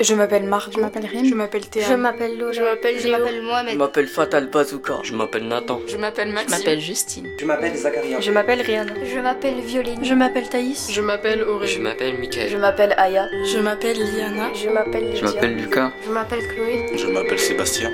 Je 0.00 0.14
m'appelle 0.14 0.44
Marc. 0.44 0.72
Je 0.72 0.80
m'appelle 0.80 1.04
Rim. 1.06 1.24
Je 1.26 1.34
m'appelle 1.34 1.66
Théa. 1.66 1.86
Je 1.90 1.94
m'appelle 1.94 2.38
Laura. 2.38 2.52
Je 2.52 2.60
m'appelle 2.62 2.94
Je 2.98 3.08
m'appelle 3.08 3.42
Mohamed. 3.42 3.72
Je 3.74 3.78
m'appelle 3.78 4.06
Fatal 4.06 4.46
Bazooka. 4.48 4.94
Je 5.02 5.14
m'appelle 5.14 5.46
Nathan. 5.46 5.80
Je 5.86 5.96
m'appelle 5.98 6.28
Je 6.28 6.34
Maxime. 6.34 6.56
m'appelle 6.58 6.80
Justine. 6.80 7.28
Je 7.38 7.44
m'appelle 7.44 7.74
Zacharia. 7.76 8.20
Je 8.20 8.30
m'appelle 8.30 8.60
Rihanna. 8.62 8.92
Je 9.04 9.18
m'appelle 9.18 9.60
Violine. 9.60 10.02
Je 10.04 10.14
m'appelle 10.14 10.48
Thaïs. 10.48 10.88
Je 10.90 11.00
m'appelle 11.02 11.42
Aurélie. 11.42 11.72
Je 11.72 11.80
m'appelle 11.80 12.18
Mickaël. 12.18 12.48
Je 12.50 12.56
m'appelle 12.56 12.94
Aya. 12.96 13.26
Je 13.52 13.58
m'appelle 13.58 13.98
Liana. 13.98 14.50
Je 14.54 14.68
m'appelle 14.70 15.12
Je 15.14 15.22
m'appelle 15.24 15.54
Lucas. 15.56 15.92
Je 16.06 16.10
m'appelle 16.10 16.48
Chloé. 16.48 16.86
Je 16.96 17.06
m'appelle 17.06 17.38
Sébastien. 17.38 17.90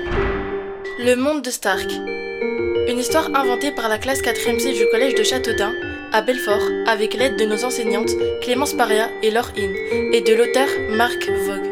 Le 0.99 1.15
monde 1.15 1.41
de 1.41 1.49
Stark. 1.51 1.89
Une 2.87 2.99
histoire 2.99 3.29
inventée 3.35 3.71
par 3.71 3.89
la 3.89 3.97
classe 3.97 4.21
4ème 4.21 4.59
C 4.59 4.71
du 4.71 4.87
collège 4.91 5.13
de 5.15 5.23
Châteaudun, 5.23 5.73
à 6.13 6.21
Belfort, 6.21 6.63
avec 6.87 7.15
l'aide 7.15 7.35
de 7.37 7.43
nos 7.43 7.65
enseignantes 7.65 8.11
Clémence 8.41 8.73
Paria 8.73 9.09
et 9.21 9.29
Laure 9.29 9.51
In, 9.57 9.73
et 10.13 10.21
de 10.21 10.33
l'auteur 10.33 10.67
Marc 10.91 11.27
Vogue. 11.29 11.66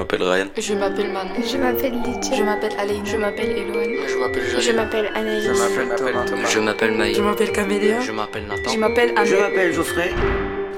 Je 0.00 0.02
m'appelle 0.02 0.22
Ryan. 0.22 0.46
Je 0.56 0.74
m'appelle 0.74 1.12
Manon. 1.12 1.34
Je 1.44 1.56
m'appelle 1.58 1.92
Lydia. 1.92 2.32
Je 2.34 2.42
m'appelle 2.42 2.72
Aline. 2.78 3.04
Je 3.04 3.16
m'appelle 3.18 3.50
Eloane. 3.50 4.08
Je 4.08 4.16
m'appelle 4.16 4.42
Je 4.48 4.58
Jalil. 4.60 4.76
m'appelle 4.76 5.10
Anaïs. 5.14 5.44
Je 5.44 5.50
m'appelle 5.50 5.94
Thomas. 5.94 6.46
Je 6.48 6.58
m'appelle 6.58 6.96
Maï. 6.96 7.14
Je 7.14 7.20
m'appelle 7.22 7.52
Camélia. 7.52 8.00
Je 8.00 8.12
m'appelle 8.12 8.46
Nathan. 8.46 8.70
Je 8.72 8.78
m'appelle 8.78 9.12
Anne. 9.14 9.26
Je 9.26 9.36
m'appelle 9.36 9.72
Geoffrey. 9.74 10.10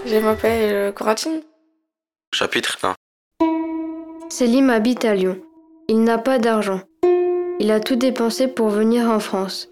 Je 0.06 0.16
m'appelle 0.16 0.74
euh, 0.74 0.90
Coratine. 0.90 1.40
Chapitre 2.34 2.76
1. 2.82 2.94
Selim 4.28 4.70
habite 4.70 5.04
à 5.04 5.14
Lyon. 5.14 5.38
Il 5.86 6.02
n'a 6.02 6.18
pas 6.18 6.40
d'argent. 6.40 6.80
Il 7.60 7.70
a 7.70 7.78
tout 7.78 7.94
dépensé 7.94 8.48
pour 8.48 8.70
venir 8.70 9.08
en 9.08 9.20
France. 9.20 9.68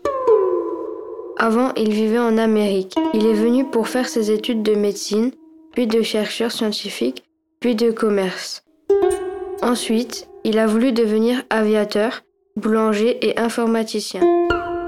Avant, 1.39 1.73
il 1.77 1.91
vivait 1.91 2.21
en 2.21 2.39
Amérique. 2.39 2.95
Il 3.15 3.27
est 3.27 3.35
venu 3.35 3.65
pour 3.65 3.89
faire 3.89 4.09
ses 4.09 4.31
études 4.31 4.63
de 4.63 4.77
médecine, 4.77 5.33
puis 5.73 5.89
de 5.89 6.03
chercheur 6.03 6.53
scientifique, 6.53 7.25
puis 7.59 7.75
de 7.75 7.91
commerce. 7.91 8.63
Ensuite, 9.63 10.27
il 10.45 10.59
a 10.59 10.67
voulu 10.67 10.93
devenir 10.93 11.43
aviateur, 11.51 12.23
boulanger 12.57 13.19
et 13.27 13.39
informaticien. 13.39 14.21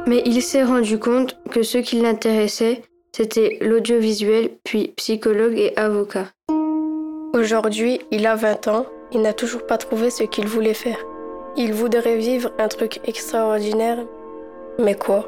Mais 0.06 0.23
il 0.25 0.42
s'est 0.42 0.65
rendu 0.65 0.98
compte 0.98 1.37
que 1.51 1.62
ce 1.62 1.78
qui 1.78 1.97
l'intéressait, 1.97 2.83
c'était 3.15 3.59
l'audiovisuel, 3.61 4.50
puis 4.65 4.95
psychologue 4.97 5.59
et 5.59 5.77
avocat. 5.77 6.28
Aujourd'hui, 7.34 8.00
il 8.11 8.27
a 8.27 8.34
20 8.34 8.69
ans. 8.69 8.87
Il 9.12 9.20
n'a 9.20 9.34
toujours 9.34 9.67
pas 9.67 9.77
trouvé 9.77 10.09
ce 10.09 10.25
qu'il 10.25 10.47
voulait 10.47 10.75
faire. 10.75 10.98
Il 11.56 11.75
voudrait 11.75 12.17
vivre 12.17 12.50
un 12.59 12.69
truc 12.69 13.00
extraordinaire. 13.06 13.98
Mais 14.78 14.95
quoi? 14.95 15.27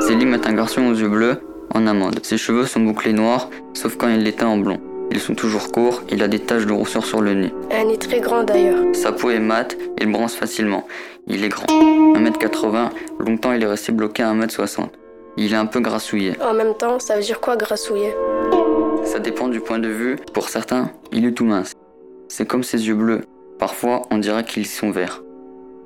Selim 0.00 0.34
est 0.34 0.46
un 0.46 0.54
garçon 0.54 0.88
aux 0.88 0.94
yeux 0.94 1.08
bleus, 1.08 1.40
en 1.72 1.86
amande. 1.86 2.18
Ses 2.24 2.36
cheveux 2.36 2.66
sont 2.66 2.80
bouclés 2.80 3.12
noirs, 3.12 3.48
sauf 3.74 3.96
quand 3.96 4.08
il 4.08 4.24
les 4.24 4.32
teint 4.32 4.48
en 4.48 4.58
blond. 4.58 4.80
Ils 5.10 5.20
sont 5.20 5.34
toujours 5.34 5.70
courts, 5.72 6.02
il 6.10 6.22
a 6.22 6.28
des 6.28 6.40
taches 6.40 6.66
de 6.66 6.72
rousseur 6.72 7.04
sur 7.04 7.20
le 7.20 7.34
nez. 7.34 7.52
Un 7.70 7.84
nez 7.84 7.96
très 7.96 8.20
grand 8.20 8.42
d'ailleurs. 8.42 8.94
Sa 8.94 9.12
peau 9.12 9.30
est 9.30 9.38
mate, 9.38 9.76
il 10.00 10.10
bronze 10.10 10.34
facilement. 10.34 10.86
Il 11.26 11.44
est 11.44 11.48
grand. 11.48 11.66
1m80, 11.66 12.90
longtemps 13.20 13.52
il 13.52 13.62
est 13.62 13.66
resté 13.66 13.92
bloqué 13.92 14.22
à 14.22 14.32
1m60. 14.34 14.88
Il 15.36 15.52
est 15.52 15.56
un 15.56 15.66
peu 15.66 15.80
grassouillet. 15.80 16.36
En 16.42 16.54
même 16.54 16.74
temps, 16.74 16.98
ça 16.98 17.16
veut 17.16 17.22
dire 17.22 17.40
quoi 17.40 17.56
grassouiller 17.56 18.14
Ça 19.04 19.18
dépend 19.18 19.48
du 19.48 19.60
point 19.60 19.78
de 19.78 19.88
vue. 19.88 20.16
Pour 20.32 20.48
certains, 20.48 20.90
il 21.12 21.26
est 21.26 21.32
tout 21.32 21.44
mince. 21.44 21.72
C'est 22.28 22.46
comme 22.46 22.62
ses 22.62 22.88
yeux 22.88 22.94
bleus. 22.94 23.22
Parfois, 23.58 24.02
on 24.10 24.18
dirait 24.18 24.44
qu'ils 24.44 24.66
sont 24.66 24.90
verts. 24.90 25.22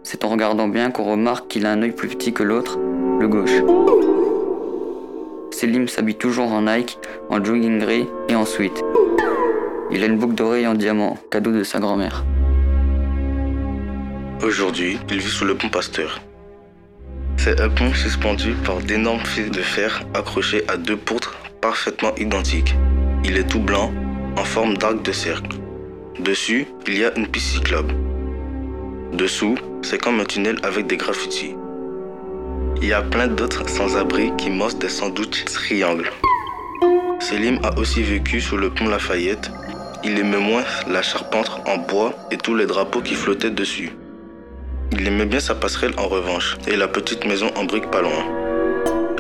C'est 0.03 0.25
en 0.25 0.29
regardant 0.29 0.69
bien 0.69 0.91
qu'on 0.91 1.05
remarque 1.05 1.49
qu'il 1.49 1.67
a 1.67 1.73
un 1.73 1.83
œil 1.83 1.93
plus 1.93 2.09
petit 2.09 2.33
que 2.33 2.43
l'autre, 2.43 2.79
le 3.21 3.29
gauche. 3.29 3.63
Selim 5.53 5.89
s'habille 5.89 6.15
toujours 6.15 6.53
en 6.53 6.63
Nike, 6.63 6.99
en 7.29 7.45
jogging 7.45 7.81
gris 7.81 8.07
et 8.29 8.35
en 8.35 8.47
sweat. 8.47 8.83
Il 9.93 10.05
a 10.05 10.07
une 10.07 10.19
boucle 10.19 10.35
d'oreille 10.35 10.67
en 10.67 10.75
diamant, 10.75 11.19
cadeau 11.31 11.51
de 11.53 11.65
sa 11.65 11.81
grand-mère. 11.81 12.25
Aujourd'hui, 14.43 14.99
il 15.11 15.19
vit 15.19 15.29
sous 15.29 15.45
le 15.45 15.57
pont 15.57 15.69
Pasteur. 15.69 16.21
C'est 17.37 17.61
un 17.61 17.69
pont 17.69 17.93
suspendu 17.93 18.53
par 18.65 18.79
d'énormes 18.79 19.25
fils 19.25 19.51
de 19.51 19.61
fer 19.61 20.03
accrochés 20.15 20.63
à 20.69 20.77
deux 20.77 20.97
poutres 20.97 21.37
parfaitement 21.61 22.15
identiques. 22.17 22.77
Il 23.25 23.37
est 23.37 23.49
tout 23.49 23.61
blanc, 23.61 23.93
en 24.37 24.45
forme 24.45 24.77
d'arc 24.77 25.03
de 25.03 25.13
cercle. 25.13 25.57
Dessus, 26.21 26.67
il 26.87 26.99
y 26.99 27.05
a 27.05 27.17
une 27.19 27.27
piste. 27.27 27.65
Dessous, 29.13 29.57
c'est 29.83 29.99
comme 29.99 30.21
un 30.21 30.25
tunnel 30.25 30.57
avec 30.63 30.87
des 30.87 30.97
graffitis. 30.97 31.57
Il 32.81 32.89
y 32.89 32.93
a 32.93 33.03
plein 33.03 33.27
d'autres 33.27 33.69
sans-abri 33.69 34.31
qui 34.39 34.51
mangent 34.51 34.79
des 34.79 34.89
sandwichs 34.89 35.45
triangles. 35.47 36.11
Selim 37.21 37.59
a 37.63 37.77
aussi 37.79 38.03
vécu 38.03 38.41
sous 38.41 38.57
le 38.57 38.71
pont 38.71 38.89
Lafayette. 38.89 39.51
Il 40.03 40.19
aimait 40.19 40.39
moins 40.39 40.65
la 40.89 41.03
charpente 41.03 41.51
en 41.67 41.79
bois 41.79 42.15
et 42.31 42.37
tous 42.37 42.55
les 42.55 42.67
drapeaux 42.67 43.01
qui 43.03 43.15
flottaient 43.15 43.51
dessus. 43.51 43.91
Il 44.93 45.07
aimait 45.07 45.27
bien 45.27 45.41
sa 45.41 45.55
passerelle 45.55 45.93
en 45.99 46.09
revanche 46.09 46.57
et 46.67 46.77
la 46.77 46.89
petite 46.89 47.27
maison 47.27 47.49
en 47.57 47.65
briques 47.65 47.91
pas 47.91 48.01
loin. 48.03 48.25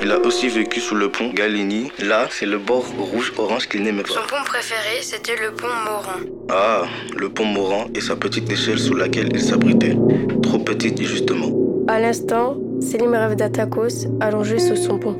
Il 0.02 0.10
a 0.12 0.18
aussi 0.18 0.48
vécu 0.48 0.80
sous 0.80 0.94
le 0.94 1.10
pont 1.10 1.28
Galigny. 1.28 1.92
Là, 2.02 2.26
c'est 2.30 2.46
le 2.46 2.56
bord 2.58 2.86
rouge-orange 2.98 3.68
qu'il 3.68 3.82
n'aimait 3.82 4.02
Son 4.06 4.14
pas. 4.14 4.20
pont 4.38 4.44
préféré, 4.44 5.02
c'était 5.02 5.36
le 5.36 5.52
pont 5.52 5.66
Moran. 5.84 6.20
Ah, 6.50 6.84
le 7.16 7.28
pont 7.28 7.44
Moran 7.44 7.86
et 7.94 8.00
sa 8.00 8.16
petite 8.16 8.50
échelle 8.50 8.78
sous 8.78 8.94
laquelle 8.94 9.28
il 9.32 9.40
s'abritait. 9.42 9.96
Trop 10.42 10.58
petite, 10.58 11.02
justement. 11.02 11.50
À 11.86 12.00
l'instant, 12.00 12.56
Selim 12.80 13.12
rêve 13.12 13.34
d'un 13.36 13.50
tacos 13.50 14.06
allongé 14.20 14.58
sous 14.58 14.76
son 14.76 14.98
pont. 14.98 15.18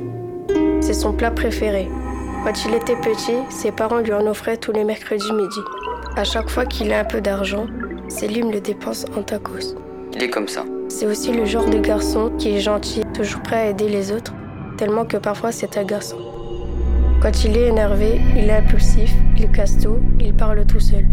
C'est 0.81 0.95
son 0.95 1.13
plat 1.13 1.29
préféré. 1.29 1.87
Quand 2.43 2.65
il 2.65 2.73
était 2.73 2.95
petit, 2.95 3.37
ses 3.49 3.71
parents 3.71 3.99
lui 3.99 4.13
en 4.13 4.25
offraient 4.25 4.57
tous 4.57 4.71
les 4.71 4.83
mercredis 4.83 5.31
midi. 5.31 5.59
À 6.15 6.23
chaque 6.23 6.49
fois 6.49 6.65
qu'il 6.65 6.91
a 6.91 7.01
un 7.01 7.03
peu 7.03 7.21
d'argent, 7.21 7.67
Selim 8.09 8.51
le 8.51 8.59
dépense 8.59 9.05
en 9.15 9.21
tacos. 9.21 9.75
Il 10.13 10.23
est 10.23 10.29
comme 10.29 10.47
ça. 10.47 10.65
C'est 10.89 11.05
aussi 11.05 11.31
le 11.31 11.45
genre 11.45 11.69
de 11.69 11.77
garçon 11.77 12.31
qui 12.39 12.49
est 12.49 12.59
gentil, 12.59 13.03
toujours 13.13 13.41
prêt 13.43 13.57
à 13.57 13.69
aider 13.69 13.87
les 13.87 14.11
autres, 14.11 14.33
tellement 14.77 15.05
que 15.05 15.17
parfois 15.17 15.51
c'est 15.51 15.77
agaçant. 15.77 16.17
Quand 17.21 17.43
il 17.45 17.55
est 17.55 17.67
énervé, 17.67 18.19
il 18.35 18.49
est 18.49 18.57
impulsif, 18.57 19.13
il 19.37 19.51
casse 19.51 19.77
tout, 19.77 19.99
il 20.19 20.33
parle 20.33 20.65
tout 20.65 20.79
seul. 20.79 21.05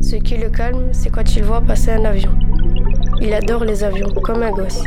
Ce 0.00 0.16
qui 0.16 0.38
le 0.38 0.48
calme, 0.48 0.88
c'est 0.92 1.10
quand 1.10 1.36
il 1.36 1.44
voit 1.44 1.60
passer 1.60 1.90
un 1.90 2.06
avion. 2.06 2.32
Il 3.20 3.32
adore 3.32 3.64
les 3.64 3.84
avions, 3.84 4.12
comme 4.22 4.42
un 4.42 4.50
gosse. 4.50 4.82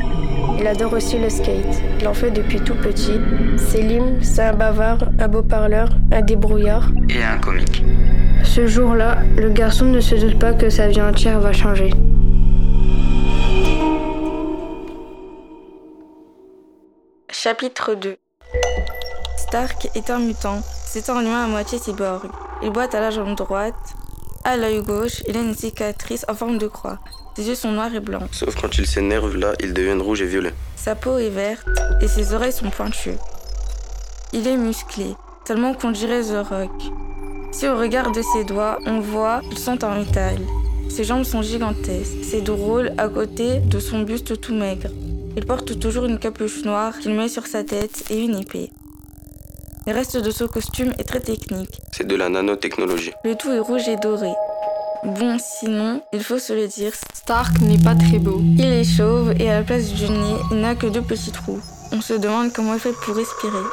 Il 0.59 0.67
adore 0.67 0.93
aussi 0.93 1.17
le 1.17 1.29
skate. 1.29 1.81
Il 1.99 2.07
en 2.07 2.13
fait 2.13 2.31
depuis 2.31 2.59
tout 2.59 2.75
petit. 2.75 3.19
Selim, 3.57 4.21
c'est 4.21 4.43
un 4.43 4.53
bavard, 4.53 4.99
un 5.19 5.27
beau 5.27 5.43
parleur, 5.43 5.89
un 6.11 6.21
débrouillard. 6.21 6.89
Et 7.09 7.23
un 7.23 7.37
comique. 7.37 7.83
Ce 8.43 8.67
jour-là, 8.67 9.17
le 9.37 9.49
garçon 9.49 9.85
ne 9.85 9.99
se 9.99 10.15
doute 10.15 10.39
pas 10.39 10.53
que 10.53 10.69
sa 10.69 10.87
vie 10.87 11.01
entière 11.01 11.39
va 11.39 11.53
changer. 11.53 11.91
Chapitre 17.29 17.93
2 17.93 18.17
Stark 19.37 19.89
est 19.95 20.09
un 20.09 20.19
mutant. 20.19 20.61
C'est 20.85 21.09
un 21.09 21.21
humain 21.21 21.45
à 21.45 21.47
moitié 21.47 21.77
cyborg. 21.77 22.29
Il 22.63 22.71
boite 22.71 22.95
à 22.95 22.99
la 22.99 23.11
jambe 23.11 23.35
droite. 23.35 23.75
À 24.43 24.57
l'œil 24.57 24.81
gauche, 24.81 25.23
il 25.27 25.35
a 25.37 25.41
une 25.41 25.55
cicatrice 25.55 26.25
en 26.29 26.35
forme 26.35 26.57
de 26.57 26.67
croix. 26.67 26.99
Ses 27.35 27.47
yeux 27.47 27.55
sont 27.55 27.71
noirs 27.71 27.93
et 27.93 27.99
blancs. 27.99 28.29
Sauf 28.31 28.55
quand 28.59 28.77
il 28.77 28.87
s'énerve, 28.87 29.35
là, 29.35 29.53
ils 29.59 29.73
deviennent 29.73 30.01
rouges 30.01 30.21
et 30.21 30.25
violets. 30.25 30.53
Sa 30.75 30.95
peau 30.95 31.17
est 31.17 31.29
verte 31.29 31.67
et 32.01 32.07
ses 32.07 32.33
oreilles 32.33 32.53
sont 32.53 32.69
pointues. 32.69 33.17
Il 34.33 34.47
est 34.47 34.57
musclé, 34.57 35.15
tellement 35.45 35.73
qu'on 35.73 35.91
dirait 35.91 36.23
The 36.23 36.47
Rock. 36.47 36.71
Si 37.51 37.67
on 37.67 37.77
regarde 37.77 38.17
ses 38.33 38.43
doigts, 38.43 38.77
on 38.85 38.99
voit 38.99 39.41
qu'ils 39.49 39.59
sont 39.59 39.83
en 39.83 39.95
métal. 39.95 40.37
Ses 40.89 41.03
jambes 41.03 41.23
sont 41.23 41.41
gigantesques. 41.41 42.23
C'est 42.23 42.41
drôle 42.41 42.91
à 42.97 43.07
côté 43.09 43.59
de 43.59 43.79
son 43.79 44.01
buste 44.01 44.39
tout 44.39 44.53
maigre. 44.53 44.89
Il 45.35 45.45
porte 45.45 45.79
toujours 45.79 46.05
une 46.05 46.19
capuche 46.19 46.63
noire 46.63 46.97
qu'il 46.97 47.13
met 47.13 47.29
sur 47.29 47.45
sa 47.45 47.63
tête 47.63 48.05
et 48.09 48.23
une 48.23 48.39
épée. 48.39 48.71
Le 49.87 49.93
reste 49.93 50.17
de 50.17 50.31
son 50.31 50.49
costume 50.49 50.93
est 50.99 51.05
très 51.05 51.21
technique. 51.21 51.79
C'est 51.93 52.05
de 52.05 52.15
la 52.17 52.27
nanotechnologie. 52.27 53.13
Le 53.23 53.35
tout 53.35 53.49
est 53.53 53.59
rouge 53.59 53.87
et 53.87 53.95
doré. 53.95 54.33
Bon, 55.05 55.37
sinon, 55.39 56.01
il 56.11 56.21
faut 56.21 56.39
se 56.39 56.51
le 56.51 56.67
dire, 56.67 56.91
Stark 57.13 57.61
n'est 57.61 57.77
pas 57.77 57.95
très 57.95 58.19
beau. 58.19 58.41
il 58.57 58.65
est 58.65 58.83
chauve 58.83 59.33
et 59.39 59.49
à 59.49 59.59
la 59.59 59.63
place 59.63 59.93
du 59.93 60.09
nez, 60.09 60.35
il 60.51 60.57
n'a 60.57 60.75
que 60.75 60.87
deux 60.87 61.01
petits 61.01 61.31
trous. 61.31 61.61
On 61.93 62.01
se 62.01 62.11
demande 62.11 62.51
comment 62.51 62.73
il 62.73 62.81
fait 62.81 62.91
pour 62.91 63.15
respirer. 63.15 63.63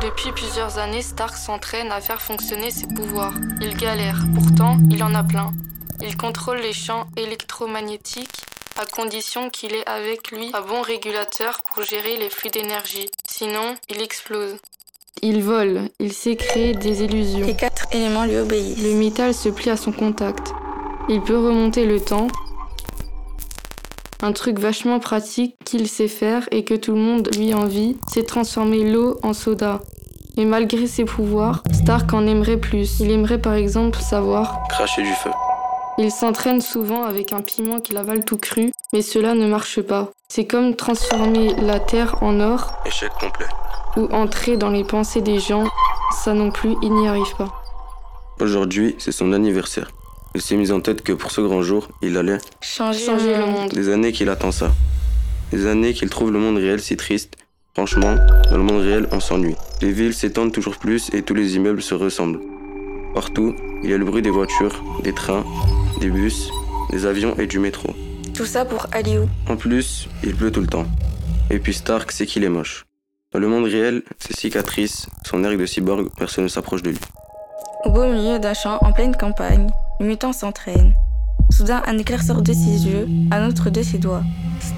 Depuis 0.00 0.32
plusieurs 0.32 0.78
années, 0.78 1.02
Stark 1.02 1.36
s'entraîne 1.36 1.92
à 1.92 2.00
faire 2.00 2.22
fonctionner 2.22 2.70
ses 2.70 2.86
pouvoirs. 2.86 3.34
Il 3.60 3.76
galère, 3.76 4.24
pourtant 4.34 4.78
il 4.90 5.04
en 5.04 5.14
a 5.14 5.24
plein. 5.24 5.52
Il 6.00 6.16
contrôle 6.16 6.60
les 6.60 6.72
champs 6.72 7.06
électromagnétiques 7.18 8.46
à 8.80 8.86
condition 8.86 9.50
qu'il 9.50 9.74
ait 9.74 9.86
avec 9.86 10.30
lui 10.30 10.50
un 10.54 10.62
bon 10.62 10.80
régulateur 10.80 11.60
pour 11.62 11.84
gérer 11.84 12.16
les 12.16 12.30
flux 12.30 12.48
d'énergie. 12.48 13.10
Sinon, 13.28 13.74
il 13.90 14.00
explose. 14.00 14.56
Il 15.22 15.42
vole, 15.42 15.88
il 16.00 16.12
sait 16.12 16.36
créer 16.36 16.74
des 16.74 17.02
illusions. 17.02 17.46
Les 17.46 17.54
quatre 17.54 17.86
éléments 17.92 18.24
lui 18.24 18.36
obéissent. 18.36 18.82
Le 18.82 18.94
métal 18.94 19.32
se 19.32 19.48
plie 19.48 19.70
à 19.70 19.76
son 19.76 19.92
contact. 19.92 20.52
Il 21.08 21.22
peut 21.22 21.38
remonter 21.38 21.86
le 21.86 22.00
temps. 22.00 22.26
Un 24.22 24.32
truc 24.32 24.58
vachement 24.58 25.00
pratique 25.00 25.56
qu'il 25.64 25.88
sait 25.88 26.08
faire 26.08 26.48
et 26.50 26.64
que 26.64 26.74
tout 26.74 26.92
le 26.92 27.00
monde 27.00 27.28
lui 27.36 27.54
envie, 27.54 27.96
c'est 28.12 28.26
transformer 28.26 28.90
l'eau 28.90 29.18
en 29.22 29.32
soda. 29.32 29.80
Mais 30.36 30.44
malgré 30.44 30.86
ses 30.86 31.04
pouvoirs, 31.04 31.62
Stark 31.72 32.12
en 32.12 32.26
aimerait 32.26 32.56
plus. 32.56 33.00
Il 33.00 33.10
aimerait 33.10 33.40
par 33.40 33.54
exemple 33.54 34.00
savoir 34.00 34.66
Cracher 34.68 35.02
du 35.02 35.12
feu. 35.12 35.30
Il 35.96 36.10
s'entraîne 36.10 36.60
souvent 36.60 37.04
avec 37.04 37.32
un 37.32 37.40
piment 37.40 37.78
qu'il 37.78 37.96
avale 37.96 38.24
tout 38.24 38.36
cru, 38.36 38.72
mais 38.92 39.00
cela 39.00 39.34
ne 39.34 39.46
marche 39.46 39.80
pas. 39.80 40.10
C'est 40.28 40.44
comme 40.44 40.74
transformer 40.74 41.54
la 41.54 41.78
terre 41.78 42.20
en 42.20 42.40
or. 42.40 42.72
Échec 42.84 43.12
complet. 43.12 43.46
Ou 43.96 44.06
entrer 44.12 44.56
dans 44.56 44.70
les 44.70 44.82
pensées 44.82 45.20
des 45.20 45.38
gens. 45.38 45.64
Ça 46.24 46.34
non 46.34 46.50
plus, 46.50 46.74
il 46.82 46.92
n'y 46.92 47.06
arrive 47.06 47.36
pas. 47.36 47.62
Aujourd'hui, 48.40 48.96
c'est 48.98 49.12
son 49.12 49.32
anniversaire. 49.32 49.92
Il 50.34 50.42
s'est 50.42 50.56
mis 50.56 50.72
en 50.72 50.80
tête 50.80 51.02
que 51.02 51.12
pour 51.12 51.30
ce 51.30 51.40
grand 51.40 51.62
jour, 51.62 51.86
il 52.02 52.16
allait 52.16 52.38
changer, 52.60 53.06
changer 53.06 53.36
le 53.36 53.46
monde. 53.46 53.70
Des 53.70 53.88
années 53.92 54.10
qu'il 54.10 54.28
attend 54.28 54.50
ça. 54.50 54.72
Des 55.52 55.68
années 55.68 55.92
qu'il 55.92 56.10
trouve 56.10 56.32
le 56.32 56.40
monde 56.40 56.56
réel 56.56 56.80
si 56.80 56.96
triste. 56.96 57.36
Franchement, 57.72 58.16
dans 58.50 58.56
le 58.56 58.64
monde 58.64 58.82
réel, 58.82 59.08
on 59.12 59.20
s'ennuie. 59.20 59.54
Les 59.80 59.92
villes 59.92 60.14
s'étendent 60.14 60.52
toujours 60.52 60.76
plus 60.76 61.08
et 61.14 61.22
tous 61.22 61.34
les 61.34 61.54
immeubles 61.54 61.82
se 61.82 61.94
ressemblent. 61.94 62.40
Partout, 63.14 63.54
il 63.84 63.90
y 63.90 63.94
a 63.94 63.98
le 63.98 64.04
bruit 64.04 64.22
des 64.22 64.30
voitures, 64.30 64.82
des 65.04 65.14
trains, 65.14 65.44
des 66.00 66.10
bus, 66.10 66.50
des 66.90 67.06
avions 67.06 67.36
et 67.38 67.46
du 67.46 67.58
métro. 67.58 67.94
Tout 68.34 68.46
ça 68.46 68.64
pour 68.64 68.86
Aliou. 68.92 69.28
En 69.48 69.56
plus, 69.56 70.08
il 70.22 70.34
pleut 70.34 70.50
tout 70.50 70.60
le 70.60 70.66
temps. 70.66 70.86
Et 71.50 71.58
puis 71.58 71.74
Stark 71.74 72.10
sait 72.10 72.26
qu'il 72.26 72.44
est 72.44 72.48
moche. 72.48 72.84
Dans 73.32 73.38
le 73.38 73.48
monde 73.48 73.64
réel, 73.64 74.02
ses 74.18 74.34
cicatrices, 74.34 75.06
son 75.24 75.42
air 75.44 75.56
de 75.56 75.66
cyborg, 75.66 76.08
personne 76.16 76.44
ne 76.44 76.48
s'approche 76.48 76.82
de 76.82 76.90
lui. 76.90 76.98
Au 77.84 77.90
beau 77.90 78.06
milieu 78.06 78.38
d'un 78.38 78.54
champ 78.54 78.78
en 78.80 78.92
pleine 78.92 79.14
campagne, 79.14 79.68
le 80.00 80.06
mutant 80.06 80.32
s'entraîne. 80.32 80.94
Soudain, 81.50 81.82
un 81.86 81.98
éclair 81.98 82.22
sort 82.22 82.42
de 82.42 82.52
ses 82.52 82.86
yeux, 82.86 83.06
un 83.30 83.48
autre 83.48 83.70
de 83.70 83.82
ses 83.82 83.98
doigts. 83.98 84.22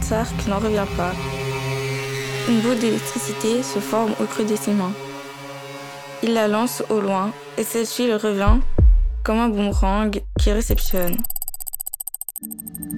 Stark 0.02 0.34
n'en 0.48 0.58
revient 0.58 0.86
pas. 0.96 1.12
Une 2.48 2.60
boule 2.60 2.78
d'électricité 2.78 3.62
se 3.62 3.78
forme 3.78 4.12
au 4.20 4.24
creux 4.24 4.44
de 4.44 4.56
ses 4.56 4.72
mains. 4.72 4.92
Il 6.22 6.32
la 6.34 6.48
lance 6.48 6.82
au 6.90 7.00
loin 7.00 7.32
et 7.58 7.62
celle-ci 7.62 8.06
le 8.06 8.16
revient 8.16 8.58
comme 9.26 9.40
un 9.40 9.49
boomerang 9.49 10.23
qui 10.38 10.52
réceptionne. 10.52 11.17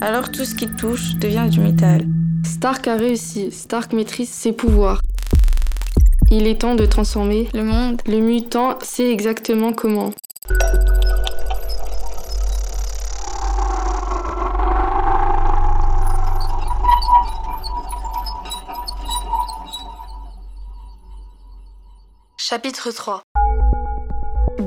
Alors 0.03 0.31
tout 0.31 0.45
ce 0.45 0.55
qui 0.55 0.69
touche 0.69 1.15
devient 1.15 1.49
du 1.51 1.59
métal. 1.59 2.07
Stark 2.45 2.87
a 2.87 2.97
réussi. 2.97 3.51
Stark 3.51 3.95
maîtrise 3.95 4.29
ses 4.29 4.53
pouvoirs. 4.53 5.01
Il 6.31 6.47
est 6.47 6.61
temps 6.61 6.75
de 6.75 6.85
transformer 6.85 7.49
le 7.55 7.65
monde. 7.65 8.03
Le 8.07 8.21
mutant 8.21 8.79
sait 8.83 9.11
exactement 9.11 9.73
comment. 9.73 10.13
Chapitre 22.37 22.91
3 22.91 23.23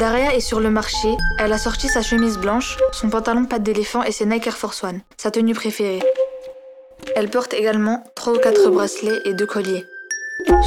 Daria 0.01 0.33
est 0.33 0.39
sur 0.39 0.59
le 0.59 0.71
marché, 0.71 1.15
elle 1.37 1.53
a 1.53 1.59
sorti 1.59 1.87
sa 1.87 2.01
chemise 2.01 2.39
blanche, 2.39 2.75
son 2.91 3.11
pantalon 3.11 3.45
patte 3.45 3.61
d'éléphant 3.61 4.01
et 4.01 4.11
ses 4.11 4.25
Nike 4.25 4.47
Air 4.47 4.57
Force 4.57 4.83
One, 4.83 5.01
sa 5.15 5.29
tenue 5.29 5.53
préférée. 5.53 6.01
Elle 7.15 7.29
porte 7.29 7.53
également 7.53 8.03
3 8.15 8.33
ou 8.33 8.39
4 8.39 8.71
bracelets 8.71 9.19
et 9.25 9.35
2 9.35 9.45
colliers. 9.45 9.85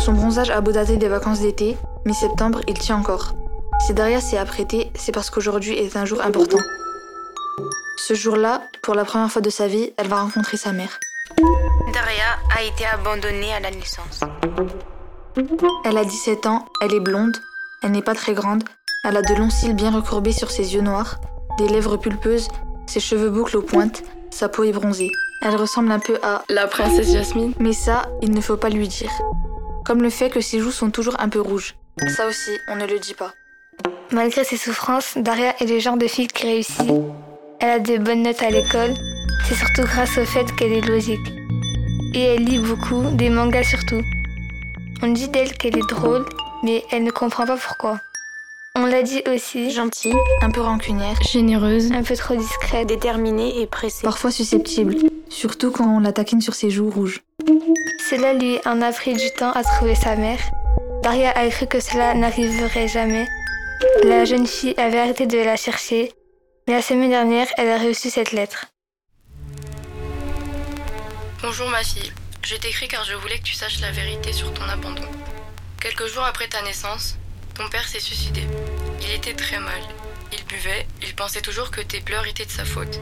Son 0.05 0.13
bronzage 0.13 0.51
a 0.51 0.61
beau 0.61 0.71
dater 0.71 0.99
des 0.99 1.09
vacances 1.09 1.41
d'été, 1.41 1.77
mi-septembre, 2.05 2.61
il 2.69 2.79
tient 2.79 2.97
encore. 2.97 3.35
Si 3.85 3.93
Daria 3.93 4.21
s'est 4.21 4.39
apprêtée, 4.39 4.93
c'est 4.95 5.11
parce 5.11 5.31
qu'aujourd'hui 5.31 5.77
est 5.77 5.97
un 5.97 6.05
jour 6.05 6.21
important. 6.21 6.61
Ce 7.97 8.15
jour-là, 8.15 8.63
pour 8.85 8.95
la 8.95 9.05
première 9.05 9.33
fois 9.33 9.43
de 9.43 9.51
sa 9.51 9.67
vie, 9.67 9.93
elle 9.97 10.07
va 10.07 10.21
rencontrer 10.21 10.59
sa 10.59 10.71
mère. 10.71 11.01
Daria 11.93 12.39
a 12.57 12.63
été 12.63 12.87
abandonnée 12.87 13.53
à 13.53 13.59
la 13.59 13.73
naissance. 13.73 14.21
Elle 15.85 15.99
a 15.99 16.05
17 16.05 16.47
ans, 16.47 16.67
elle 16.81 16.95
est 16.95 17.01
blonde, 17.01 17.37
elle 17.83 17.91
n'est 17.91 18.01
pas 18.01 18.15
très 18.15 18.35
grande, 18.35 18.63
elle 19.05 19.17
a 19.17 19.23
de 19.23 19.35
longs 19.35 19.51
cils 19.51 19.75
bien 19.75 19.91
recourbés 19.91 20.33
sur 20.33 20.51
ses 20.51 20.75
yeux 20.75 20.81
noirs, 20.81 21.21
des 21.59 21.69
lèvres 21.69 21.99
pulpeuses, 21.99 22.49
ses 22.87 23.01
cheveux 23.01 23.31
boucles 23.31 23.59
aux 23.59 23.63
pointes, 23.63 24.03
sa 24.31 24.49
peau 24.49 24.65
est 24.65 24.73
bronzée. 24.73 25.11
Elle 25.43 25.57
ressemble 25.57 25.93
un 25.93 25.99
peu 25.99 26.19
à 26.23 26.43
la 26.49 26.67
princesse 26.67 27.13
Jasmine. 27.13 27.53
Mais 27.61 27.75
ça, 27.75 28.09
il 28.23 28.31
ne 28.31 28.41
faut 28.41 28.57
pas 28.57 28.71
lui 28.71 28.89
dire. 28.89 29.11
Comme 29.85 30.03
le 30.03 30.09
fait 30.09 30.31
que 30.31 30.41
ses 30.41 30.59
joues 30.59 30.71
sont 30.71 30.91
toujours 30.91 31.17
un 31.21 31.29
peu 31.29 31.41
rouges. 31.41 31.77
Ça 32.17 32.27
aussi, 32.27 32.51
on 32.69 32.77
ne 32.77 32.87
le 32.87 32.99
dit 32.99 33.13
pas. 33.15 33.33
Malgré 34.11 34.43
ses 34.43 34.57
souffrances, 34.57 35.17
Daria 35.17 35.55
est 35.61 35.67
le 35.67 35.79
genre 35.79 35.99
de 35.99 36.07
fille 36.07 36.29
qui 36.29 36.47
réussit. 36.47 36.91
Elle 37.61 37.69
a 37.69 37.79
de 37.79 37.99
bonnes 37.99 38.23
notes 38.23 38.43
à 38.43 38.51
l'école. 38.51 38.95
C'est 39.47 39.55
surtout 39.55 39.83
grâce 39.83 40.17
au 40.17 40.25
fait 40.25 40.47
qu'elle 40.57 40.73
est 40.73 40.87
logique. 40.87 41.33
Et 42.15 42.23
elle 42.23 42.45
lit 42.45 42.59
beaucoup, 42.59 43.03
des 43.13 43.29
mangas 43.29 43.65
surtout. 43.65 44.01
On 45.03 45.09
dit 45.09 45.29
d'elle 45.29 45.53
qu'elle 45.53 45.77
est 45.77 45.91
drôle, 45.91 46.25
mais 46.63 46.85
elle 46.91 47.05
ne 47.05 47.11
comprend 47.11 47.45
pas 47.45 47.57
pourquoi. 47.57 47.99
On 48.77 48.87
l'a 48.87 49.03
dit 49.03 49.23
aussi. 49.33 49.71
Gentille, 49.71 50.17
un 50.43 50.51
peu 50.51 50.61
rancunière, 50.61 51.23
généreuse, 51.23 51.93
un 51.93 52.03
peu 52.03 52.17
trop 52.17 52.35
discrète, 52.35 52.89
déterminée 52.89 53.61
et 53.61 53.69
pressée. 53.69 54.03
Parfois 54.03 54.33
susceptible, 54.33 54.97
surtout 55.29 55.71
quand 55.71 55.87
on 55.87 56.01
la 56.01 56.13
taquine 56.13 56.41
sur 56.41 56.55
ses 56.55 56.71
joues 56.71 56.91
rouges. 56.91 57.23
Cela 58.11 58.35
lui 58.35 58.59
en 58.67 58.83
a 58.83 58.91
pris 58.91 59.15
du 59.15 59.31
temps 59.31 59.53
à 59.53 59.63
trouver 59.63 59.95
sa 59.95 60.17
mère. 60.17 60.41
Daria 61.05 61.31
a 61.31 61.49
cru 61.51 61.69
que 61.69 61.79
cela 61.79 62.15
n'arriverait 62.15 62.89
jamais. 62.89 63.27
La 64.03 64.25
jeune 64.25 64.47
fille 64.47 64.75
avait 64.77 64.99
arrêté 64.99 65.27
de 65.27 65.39
la 65.39 65.57
chercher, 65.57 66.13
mais 66.67 66.75
la 66.75 66.83
semaine 66.83 67.11
dernière, 67.11 67.47
elle 67.57 67.71
a 67.71 67.79
reçu 67.79 68.11
cette 68.11 68.33
lettre. 68.33 68.67
Bonjour 71.41 71.69
ma 71.69 71.85
fille. 71.85 72.13
Je 72.43 72.57
t'écris 72.57 72.89
car 72.89 73.05
je 73.05 73.15
voulais 73.15 73.39
que 73.39 73.45
tu 73.45 73.55
saches 73.55 73.81
la 73.81 73.93
vérité 73.93 74.33
sur 74.33 74.53
ton 74.53 74.65
abandon. 74.65 75.07
Quelques 75.81 76.07
jours 76.07 76.25
après 76.25 76.49
ta 76.49 76.63
naissance, 76.63 77.17
ton 77.55 77.69
père 77.69 77.87
s'est 77.87 78.01
suicidé. 78.01 78.47
Il 79.03 79.11
était 79.13 79.35
très 79.35 79.59
mal. 79.59 79.81
Il 80.33 80.45
buvait, 80.47 80.87
il 81.03 81.15
pensait 81.15 81.41
toujours 81.41 81.71
que 81.71 81.81
tes 81.81 82.01
pleurs 82.01 82.27
étaient 82.27 82.47
de 82.47 82.51
sa 82.51 82.65
faute. 82.65 83.01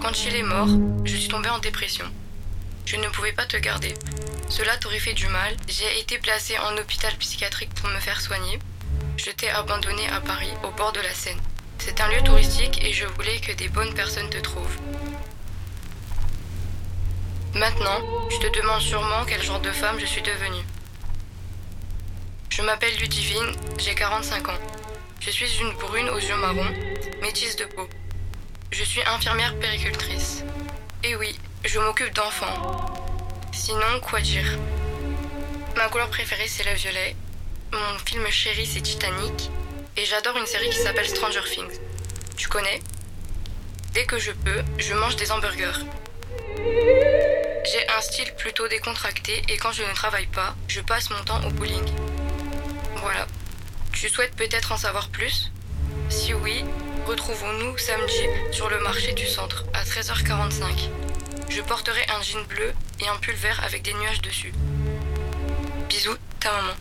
Quand 0.00 0.24
il 0.24 0.34
est 0.34 0.42
mort, 0.42 0.68
je 1.04 1.16
suis 1.16 1.28
tombée 1.28 1.48
en 1.48 1.58
dépression. 1.58 2.04
Je 2.84 2.96
ne 2.96 3.08
pouvais 3.08 3.32
pas 3.32 3.46
te 3.46 3.56
garder. 3.56 3.94
Cela 4.48 4.76
t'aurait 4.76 4.98
fait 4.98 5.14
du 5.14 5.28
mal. 5.28 5.56
J'ai 5.68 6.00
été 6.00 6.18
placée 6.18 6.58
en 6.58 6.76
hôpital 6.76 7.14
psychiatrique 7.16 7.72
pour 7.74 7.88
me 7.88 8.00
faire 8.00 8.20
soigner. 8.20 8.58
Je 9.16 9.30
t'ai 9.30 9.48
abandonnée 9.48 10.08
à 10.08 10.20
Paris, 10.20 10.52
au 10.64 10.70
bord 10.70 10.92
de 10.92 11.00
la 11.00 11.14
Seine. 11.14 11.40
C'est 11.78 12.00
un 12.00 12.08
lieu 12.08 12.22
touristique 12.22 12.84
et 12.84 12.92
je 12.92 13.06
voulais 13.06 13.38
que 13.40 13.52
des 13.52 13.68
bonnes 13.68 13.94
personnes 13.94 14.30
te 14.30 14.38
trouvent. 14.38 14.78
Maintenant, 17.54 18.00
tu 18.30 18.38
te 18.40 18.58
demandes 18.58 18.80
sûrement 18.80 19.24
quel 19.26 19.42
genre 19.42 19.60
de 19.60 19.70
femme 19.70 19.98
je 20.00 20.06
suis 20.06 20.22
devenue. 20.22 20.64
Je 22.56 22.62
m'appelle 22.62 22.96
Ludivine, 22.98 23.52
j'ai 23.78 23.96
45 23.96 24.48
ans. 24.48 24.58
Je 25.18 25.28
suis 25.28 25.58
une 25.60 25.72
brune 25.72 26.08
aux 26.10 26.20
yeux 26.20 26.36
marrons, 26.36 26.72
métisse 27.20 27.56
de 27.56 27.64
peau. 27.64 27.88
Je 28.70 28.84
suis 28.84 29.02
infirmière 29.06 29.58
péricultrice. 29.58 30.44
Et 31.02 31.16
oui, 31.16 31.36
je 31.64 31.80
m'occupe 31.80 32.14
d'enfants. 32.14 32.94
Sinon, 33.52 33.98
quoi 34.00 34.20
dire? 34.20 34.46
Ma 35.76 35.88
couleur 35.88 36.08
préférée, 36.10 36.46
c'est 36.46 36.62
le 36.62 36.76
violet. 36.76 37.16
Mon 37.72 37.98
film 38.06 38.24
chéri, 38.30 38.64
c'est 38.66 38.82
Titanic. 38.82 39.50
Et 39.96 40.04
j'adore 40.04 40.36
une 40.36 40.46
série 40.46 40.70
qui 40.70 40.78
s'appelle 40.78 41.08
Stranger 41.08 41.42
Things. 41.52 41.80
Tu 42.36 42.46
connais? 42.46 42.78
Dès 43.94 44.04
que 44.04 44.20
je 44.20 44.30
peux, 44.30 44.62
je 44.78 44.94
mange 44.94 45.16
des 45.16 45.32
hamburgers. 45.32 45.80
J'ai 46.56 47.88
un 47.98 48.00
style 48.00 48.32
plutôt 48.38 48.68
décontracté 48.68 49.42
et 49.48 49.56
quand 49.56 49.72
je 49.72 49.82
ne 49.82 49.92
travaille 49.92 50.28
pas, 50.28 50.54
je 50.68 50.80
passe 50.82 51.10
mon 51.10 51.24
temps 51.24 51.44
au 51.44 51.50
bowling. 51.50 51.90
Voilà. 53.04 53.26
Tu 53.92 54.08
souhaites 54.08 54.34
peut-être 54.34 54.72
en 54.72 54.78
savoir 54.78 55.10
plus? 55.10 55.52
Si 56.08 56.32
oui, 56.32 56.64
retrouvons-nous 57.06 57.76
samedi 57.76 58.22
sur 58.50 58.70
le 58.70 58.80
marché 58.80 59.12
du 59.12 59.26
centre 59.26 59.66
à 59.74 59.84
13h45. 59.84 60.88
Je 61.50 61.60
porterai 61.60 62.00
un 62.16 62.22
jean 62.22 62.42
bleu 62.48 62.72
et 63.02 63.08
un 63.08 63.16
pull 63.20 63.34
vert 63.34 63.62
avec 63.62 63.82
des 63.82 63.92
nuages 63.92 64.22
dessus. 64.22 64.54
Bisous, 65.90 66.16
ta 66.40 66.50
maman. 66.52 66.72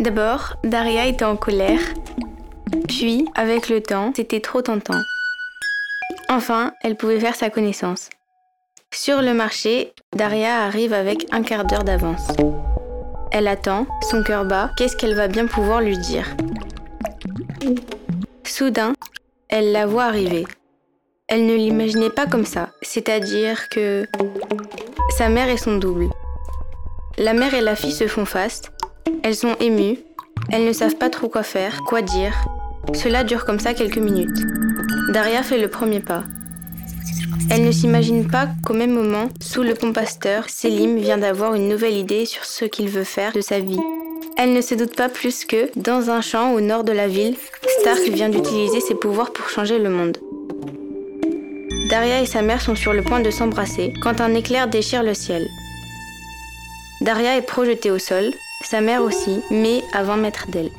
D'abord, 0.00 0.56
Daria 0.64 1.04
était 1.04 1.26
en 1.26 1.36
colère. 1.36 1.80
Puis, 2.88 3.26
avec 3.34 3.68
le 3.68 3.82
temps, 3.82 4.14
c'était 4.16 4.40
trop 4.40 4.62
tentant. 4.62 5.02
Enfin, 6.30 6.72
elle 6.82 6.96
pouvait 6.96 7.20
faire 7.20 7.36
sa 7.36 7.50
connaissance. 7.50 8.08
Sur 8.92 9.22
le 9.22 9.34
marché, 9.34 9.92
Daria 10.16 10.64
arrive 10.64 10.92
avec 10.92 11.26
un 11.30 11.42
quart 11.42 11.64
d'heure 11.64 11.84
d'avance. 11.84 12.26
Elle 13.30 13.46
attend, 13.46 13.86
son 14.10 14.24
cœur 14.24 14.44
bat, 14.44 14.72
qu'est-ce 14.76 14.96
qu'elle 14.96 15.14
va 15.14 15.28
bien 15.28 15.46
pouvoir 15.46 15.80
lui 15.80 15.96
dire? 15.96 16.26
Soudain, 18.44 18.94
elle 19.48 19.70
la 19.70 19.86
voit 19.86 20.04
arriver. 20.04 20.44
Elle 21.28 21.46
ne 21.46 21.54
l'imaginait 21.54 22.10
pas 22.10 22.26
comme 22.26 22.44
ça, 22.44 22.70
c'est-à-dire 22.82 23.68
que 23.68 24.06
sa 25.16 25.28
mère 25.28 25.48
est 25.48 25.56
son 25.56 25.76
double. 25.76 26.08
La 27.16 27.32
mère 27.32 27.54
et 27.54 27.60
la 27.60 27.76
fille 27.76 27.92
se 27.92 28.08
font 28.08 28.24
face, 28.24 28.62
elles 29.22 29.36
sont 29.36 29.54
émues, 29.60 29.98
elles 30.50 30.66
ne 30.66 30.72
savent 30.72 30.96
pas 30.96 31.10
trop 31.10 31.28
quoi 31.28 31.44
faire, 31.44 31.78
quoi 31.86 32.02
dire. 32.02 32.34
Cela 32.92 33.22
dure 33.22 33.44
comme 33.44 33.60
ça 33.60 33.72
quelques 33.72 33.98
minutes. 33.98 34.44
Daria 35.12 35.44
fait 35.44 35.58
le 35.58 35.68
premier 35.68 36.00
pas. 36.00 36.24
Elle 37.50 37.64
ne 37.64 37.72
s'imagine 37.72 38.28
pas 38.28 38.48
qu'au 38.64 38.74
même 38.74 38.92
moment, 38.92 39.28
sous 39.40 39.62
le 39.62 39.74
pont 39.74 39.92
Pasteur, 39.92 40.48
Selim 40.48 40.96
vient 40.98 41.18
d'avoir 41.18 41.54
une 41.54 41.68
nouvelle 41.68 41.96
idée 41.96 42.24
sur 42.26 42.44
ce 42.44 42.64
qu'il 42.64 42.88
veut 42.88 43.04
faire 43.04 43.32
de 43.32 43.40
sa 43.40 43.58
vie. 43.58 43.80
Elle 44.36 44.52
ne 44.52 44.60
se 44.60 44.74
doute 44.74 44.94
pas 44.94 45.08
plus 45.08 45.44
que, 45.44 45.70
dans 45.76 46.10
un 46.10 46.20
champ 46.20 46.52
au 46.52 46.60
nord 46.60 46.84
de 46.84 46.92
la 46.92 47.08
ville, 47.08 47.36
Stark 47.80 48.02
vient 48.08 48.28
d'utiliser 48.28 48.80
ses 48.80 48.94
pouvoirs 48.94 49.32
pour 49.32 49.48
changer 49.48 49.78
le 49.78 49.90
monde. 49.90 50.18
Daria 51.90 52.22
et 52.22 52.26
sa 52.26 52.40
mère 52.40 52.60
sont 52.60 52.76
sur 52.76 52.92
le 52.92 53.02
point 53.02 53.20
de 53.20 53.30
s'embrasser 53.30 53.92
quand 54.02 54.20
un 54.20 54.34
éclair 54.34 54.68
déchire 54.68 55.02
le 55.02 55.14
ciel. 55.14 55.46
Daria 57.00 57.36
est 57.36 57.42
projetée 57.42 57.90
au 57.90 57.98
sol, 57.98 58.32
sa 58.62 58.80
mère 58.80 59.02
aussi, 59.02 59.40
mais 59.50 59.82
à 59.92 60.04
20 60.04 60.18
mètres 60.18 60.46
d'elle. 60.50 60.70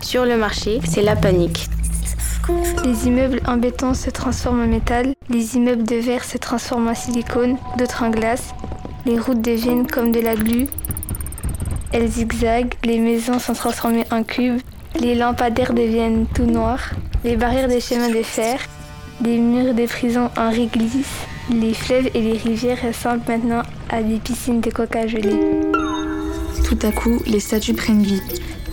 Sur 0.00 0.24
le 0.24 0.36
marché, 0.36 0.80
c'est 0.88 1.02
la 1.02 1.16
panique. 1.16 1.68
Les 2.84 3.06
immeubles 3.06 3.40
en 3.46 3.56
béton 3.56 3.94
se 3.94 4.10
transforment 4.10 4.62
en 4.62 4.66
métal, 4.66 5.14
les 5.28 5.56
immeubles 5.56 5.84
de 5.84 5.96
verre 5.96 6.24
se 6.24 6.38
transforment 6.38 6.88
en 6.88 6.94
silicone, 6.94 7.56
d'autres 7.76 8.02
en 8.02 8.10
glace, 8.10 8.54
les 9.04 9.18
routes 9.18 9.42
deviennent 9.42 9.86
comme 9.86 10.12
de 10.12 10.20
la 10.20 10.34
glu, 10.34 10.66
elles 11.92 12.08
zigzaguent, 12.08 12.74
les 12.84 12.98
maisons 12.98 13.38
sont 13.38 13.52
transformées 13.52 14.06
en 14.10 14.22
cubes, 14.22 14.60
les 15.00 15.14
lampadaires 15.14 15.74
deviennent 15.74 16.26
tout 16.34 16.46
noirs, 16.46 16.90
les 17.24 17.36
barrières 17.36 17.68
des 17.68 17.80
chemins 17.80 18.10
de 18.10 18.22
fer, 18.22 18.60
les 19.22 19.38
murs 19.38 19.74
des 19.74 19.86
prisons 19.86 20.30
en 20.36 20.50
réglissent, 20.50 21.26
les 21.50 21.74
fleuves 21.74 22.10
et 22.14 22.20
les 22.20 22.38
rivières 22.38 22.82
ressemblent 22.82 23.24
maintenant 23.28 23.62
à 23.90 24.02
des 24.02 24.18
piscines 24.18 24.60
de 24.60 24.70
coca 24.70 25.06
gelées. 25.06 25.40
Tout 26.64 26.78
à 26.82 26.92
coup, 26.92 27.18
les 27.26 27.40
statues 27.40 27.74
prennent 27.74 28.02
vie. 28.02 28.22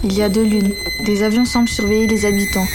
Il 0.03 0.13
y 0.13 0.22
a 0.22 0.29
deux 0.29 0.44
lunes. 0.44 0.74
Des 1.05 1.24
avions 1.24 1.46
semblent 1.46 1.70
surveiller 1.70 2.08
les 2.08 2.25
habitants. 2.25 2.67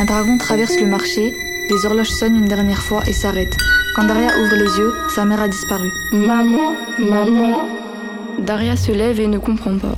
Un 0.00 0.06
dragon 0.06 0.38
traverse 0.38 0.80
le 0.80 0.86
marché. 0.86 1.34
Les 1.68 1.84
horloges 1.84 2.08
sonnent 2.08 2.36
une 2.36 2.48
dernière 2.48 2.80
fois 2.80 3.02
et 3.06 3.12
s'arrêtent. 3.12 3.58
Quand 3.94 4.04
Daria 4.04 4.28
ouvre 4.28 4.54
les 4.54 4.78
yeux, 4.78 4.94
sa 5.14 5.26
mère 5.26 5.42
a 5.42 5.46
disparu. 5.46 5.90
Maman, 6.10 6.72
maman. 6.98 7.68
Daria 8.38 8.76
se 8.76 8.92
lève 8.92 9.20
et 9.20 9.26
ne 9.26 9.36
comprend 9.36 9.76
pas. 9.76 9.96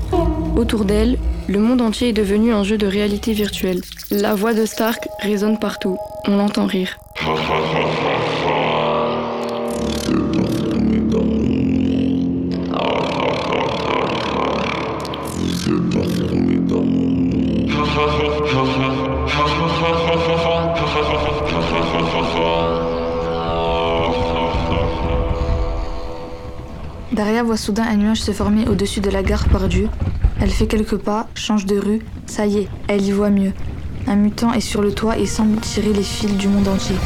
Autour 0.57 0.87
d'elle, 0.87 1.19
le 1.47 1.61
monde 1.61 1.81
entier 1.81 2.09
est 2.09 2.13
devenu 2.13 2.53
un 2.53 2.65
jeu 2.65 2.79
de 2.79 2.87
réalité 2.89 3.33
virtuelle. 3.33 3.81
La 4.11 4.35
voix 4.35 4.55
de 4.55 4.67
Stark 4.67 5.07
résonne 5.21 5.61
partout. 5.61 5.97
On 6.27 6.37
l'entend 6.37 6.67
rire. 6.67 6.99
Daria 27.23 27.45
voit 27.45 27.57
soudain 27.57 27.85
un 27.85 27.95
nuage 27.95 28.21
se 28.21 28.33
former 28.33 28.67
au-dessus 28.67 28.99
de 28.99 29.09
la 29.09 29.23
gare 29.23 29.49
perdue. 29.49 29.87
Elle 30.41 30.51
fait 30.51 30.67
quelques 30.67 30.97
pas, 30.97 31.29
change 31.37 31.67
de 31.67 31.79
rue, 31.79 32.01
ça 32.27 32.47
y 32.47 32.59
est, 32.59 32.69
elle 32.89 33.03
y 33.03 33.13
voit 33.13 33.31
mieux. 33.31 33.53
Un 34.09 34.17
mutant 34.17 34.53
est 34.53 34.61
sur 34.61 34.83
le 34.83 34.93
toit 34.93 35.17
et 35.19 35.27
semble 35.27 35.61
tirer 35.61 35.93
les 35.93 36.03
fils 36.03 36.37
du 36.37 36.49
monde 36.49 36.67
entier. 36.67 36.97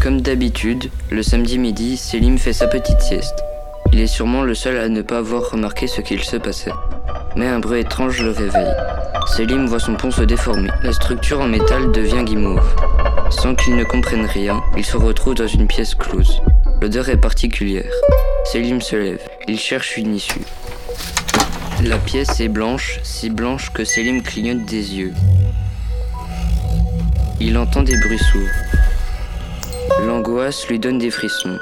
Comme 0.00 0.20
d'habitude, 0.20 0.88
le 1.10 1.24
samedi 1.24 1.58
midi, 1.58 1.96
Selim 1.96 2.38
fait 2.38 2.52
sa 2.52 2.68
petite 2.68 3.00
sieste. 3.00 3.42
Il 3.92 3.98
est 3.98 4.06
sûrement 4.06 4.44
le 4.44 4.54
seul 4.54 4.78
à 4.78 4.88
ne 4.88 5.02
pas 5.02 5.18
avoir 5.18 5.50
remarqué 5.50 5.88
ce 5.88 6.00
qu'il 6.00 6.22
se 6.22 6.36
passait. 6.36 6.70
Mais 7.34 7.48
un 7.48 7.58
bruit 7.58 7.80
étrange 7.80 8.22
le 8.22 8.30
réveille. 8.30 8.72
Selim 9.26 9.66
voit 9.66 9.80
son 9.80 9.96
pont 9.96 10.10
se 10.10 10.22
déformer. 10.22 10.70
La 10.82 10.92
structure 10.92 11.40
en 11.40 11.48
métal 11.48 11.90
devient 11.92 12.22
guimauve. 12.24 12.62
Sans 13.30 13.54
qu'il 13.54 13.76
ne 13.76 13.84
comprenne 13.84 14.24
rien, 14.24 14.62
il 14.76 14.84
se 14.84 14.96
retrouve 14.96 15.34
dans 15.34 15.46
une 15.46 15.66
pièce 15.66 15.94
close. 15.94 16.40
L'odeur 16.80 17.08
est 17.08 17.16
particulière. 17.16 17.90
Selim 18.44 18.80
se 18.80 18.96
lève. 18.96 19.20
Il 19.48 19.58
cherche 19.58 19.96
une 19.96 20.14
issue. 20.14 20.44
La 21.84 21.98
pièce 21.98 22.40
est 22.40 22.48
blanche, 22.48 23.00
si 23.02 23.28
blanche 23.28 23.72
que 23.72 23.84
Selim 23.84 24.22
clignote 24.22 24.64
des 24.64 24.94
yeux. 24.94 25.12
Il 27.40 27.58
entend 27.58 27.82
des 27.82 27.96
bruits 27.98 28.18
sourds. 28.18 30.06
L'angoisse 30.06 30.66
lui 30.68 30.78
donne 30.78 30.98
des 30.98 31.10
frissons. 31.10 31.58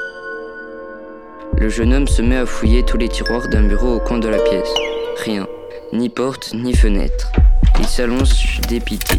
Le 1.57 1.69
jeune 1.69 1.95
homme 1.95 2.09
se 2.09 2.21
met 2.21 2.37
à 2.37 2.47
fouiller 2.47 2.85
tous 2.85 2.99
les 2.99 3.09
tiroirs 3.09 3.49
d'un 3.49 3.63
bureau 3.63 3.95
au 3.95 4.01
coin 4.01 4.19
de 4.19 4.29
la 4.29 4.39
pièce. 4.39 4.73
Rien. 5.25 5.49
Ni 5.93 6.09
porte, 6.09 6.53
ni 6.55 6.75
fenêtre. 6.75 7.33
Il 7.79 7.87
s'allonge 7.87 8.61
dépité. 8.69 9.17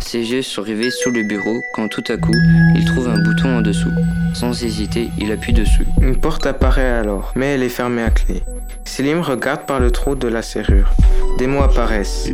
Ses 0.00 0.30
yeux 0.30 0.42
sont 0.42 0.62
rivés 0.62 0.90
sous 0.90 1.10
le 1.10 1.22
bureau 1.22 1.60
quand 1.74 1.88
tout 1.88 2.04
à 2.08 2.16
coup, 2.16 2.34
il 2.76 2.84
trouve 2.84 3.08
un 3.08 3.18
bouton 3.22 3.58
en 3.58 3.60
dessous. 3.62 3.92
Sans 4.32 4.62
hésiter, 4.62 5.10
il 5.18 5.32
appuie 5.32 5.52
dessus. 5.52 5.86
Une 6.00 6.16
porte 6.16 6.46
apparaît 6.46 6.88
alors, 6.88 7.32
mais 7.34 7.54
elle 7.54 7.62
est 7.62 7.68
fermée 7.68 8.02
à 8.02 8.10
clé. 8.10 8.42
Selim 8.84 9.20
regarde 9.20 9.66
par 9.66 9.80
le 9.80 9.90
trou 9.90 10.14
de 10.14 10.28
la 10.28 10.42
serrure. 10.42 10.90
Des 11.38 11.46
mots 11.46 11.62
apparaissent. 11.62 12.30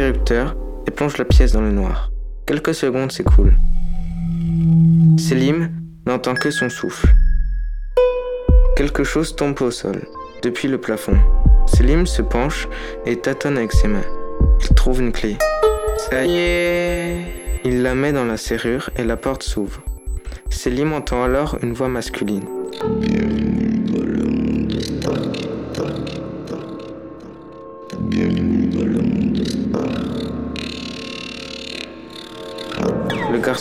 Et 0.00 0.90
plonge 0.92 1.18
la 1.18 1.24
pièce 1.24 1.52
dans 1.52 1.60
le 1.60 1.72
noir. 1.72 2.12
Quelques 2.46 2.74
secondes 2.74 3.10
s'écoulent. 3.10 3.56
Selim 5.18 5.72
n'entend 6.06 6.34
que 6.34 6.52
son 6.52 6.68
souffle. 6.68 7.08
Quelque 8.76 9.02
chose 9.02 9.34
tombe 9.34 9.60
au 9.60 9.72
sol, 9.72 10.06
depuis 10.42 10.68
le 10.68 10.78
plafond. 10.78 11.16
Selim 11.66 12.06
se 12.06 12.22
penche 12.22 12.68
et 13.06 13.16
tâtonne 13.16 13.58
avec 13.58 13.72
ses 13.72 13.88
mains. 13.88 14.06
Il 14.62 14.74
trouve 14.76 15.00
une 15.00 15.10
clé. 15.10 15.36
Ça 15.96 16.24
y 16.24 16.36
est 16.38 17.16
Il 17.64 17.82
la 17.82 17.96
met 17.96 18.12
dans 18.12 18.24
la 18.24 18.36
serrure 18.36 18.90
et 18.96 19.04
la 19.04 19.16
porte 19.16 19.42
s'ouvre. 19.42 19.82
Selim 20.48 20.92
entend 20.92 21.24
alors 21.24 21.58
une 21.60 21.72
voix 21.72 21.88
masculine. 21.88 22.44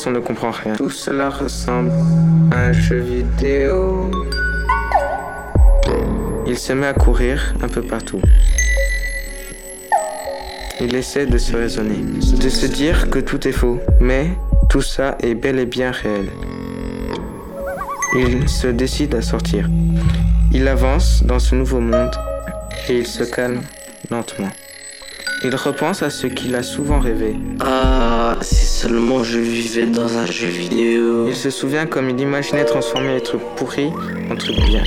Ne 0.06 0.20
comprend 0.20 0.52
rien. 0.52 0.76
Tout 0.76 0.90
cela 0.90 1.30
ressemble 1.30 1.92
à 2.52 2.68
un 2.68 2.72
jeu 2.72 3.00
vidéo. 3.00 4.12
Il 6.46 6.58
se 6.58 6.74
met 6.74 6.88
à 6.88 6.94
courir 6.94 7.56
un 7.62 7.68
peu 7.68 7.82
partout. 7.82 8.22
Il 10.80 10.96
essaie 10.96 11.26
de 11.26 11.38
se 11.38 11.56
raisonner, 11.56 11.98
de 12.40 12.50
se 12.50 12.68
dire 12.68 13.10
que 13.10 13.20
tout 13.20 13.48
est 13.48 13.52
faux, 13.52 13.80
mais 14.00 14.30
tout 14.70 14.82
ça 14.82 15.18
est 15.22 15.34
bel 15.34 15.60
et 15.60 15.66
bien 15.66 15.92
réel. 15.92 16.30
Il 18.16 18.48
se 18.48 18.68
décide 18.68 19.16
à 19.16 19.22
sortir. 19.22 19.68
Il 20.54 20.68
avance 20.68 21.24
dans 21.24 21.40
ce 21.40 21.56
nouveau 21.56 21.80
monde 21.80 22.16
et 22.88 23.00
il 23.00 23.08
se 23.08 23.24
calme 23.24 23.62
lentement. 24.12 24.52
Il 25.44 25.56
repense 25.56 26.02
à 26.04 26.10
ce 26.10 26.28
qu'il 26.28 26.56
a 26.56 26.64
souvent 26.64 27.00
rêvé. 27.00 27.36
Ah, 27.60 28.38
si 28.42 28.67
seulement 28.78 29.24
je 29.24 29.40
vivais 29.40 29.88
dans 29.88 30.20
un 30.20 30.28
jeu 30.28 30.46
vidéo. 30.50 31.28
Il 31.28 31.36
se 31.36 31.50
souvient 31.50 31.88
comme 31.88 32.12
il 32.12 32.20
imaginait 32.20 32.64
transformer 32.64 33.16
les 33.16 33.22
trucs 33.22 33.42
pourris 33.56 33.92
en 34.30 34.36
trucs 34.36 34.64
bien. 34.68 34.84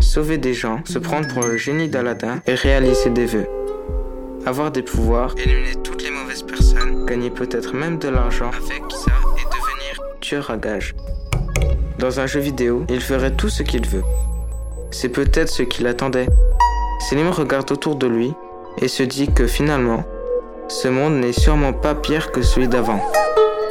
Sauver 0.00 0.38
des 0.38 0.54
gens, 0.54 0.80
se 0.84 1.00
prendre 1.00 1.26
pour 1.26 1.42
le 1.42 1.56
génie 1.56 1.88
d'Aladin 1.88 2.40
et 2.46 2.54
réaliser 2.54 3.10
des 3.10 3.26
vœux. 3.26 3.48
Avoir 4.46 4.70
des 4.70 4.82
pouvoirs, 4.82 5.34
éliminer 5.36 5.74
toutes 5.82 6.04
les 6.04 6.12
mauvaises 6.12 6.44
personnes, 6.44 7.04
gagner 7.04 7.30
peut-être 7.30 7.74
même 7.74 7.98
de 7.98 8.08
l'argent 8.10 8.50
avec 8.50 8.84
ça 8.90 9.10
et 9.36 9.44
devenir 9.46 10.20
tueur 10.20 10.48
à 10.48 10.56
gages. 10.56 10.94
Dans 11.98 12.20
un 12.20 12.26
jeu 12.26 12.38
vidéo, 12.38 12.84
il 12.88 13.00
ferait 13.00 13.34
tout 13.34 13.48
ce 13.48 13.64
qu'il 13.64 13.88
veut. 13.88 14.04
C'est 14.92 15.08
peut-être 15.08 15.48
ce 15.48 15.64
qu'il 15.64 15.88
attendait. 15.88 16.28
Selim 17.10 17.30
regarde 17.30 17.72
autour 17.72 17.96
de 17.96 18.06
lui 18.06 18.32
et 18.80 18.86
se 18.86 19.02
dit 19.02 19.26
que 19.26 19.48
finalement, 19.48 20.04
ce 20.72 20.88
monde 20.88 21.20
n'est 21.20 21.34
sûrement 21.34 21.74
pas 21.74 21.94
pire 21.94 22.32
que 22.32 22.40
celui 22.40 22.66
d'avant. 22.66 23.00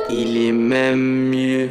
Il 0.09 0.37
est 0.37 0.51
même 0.51 1.29
mieux. 1.29 1.69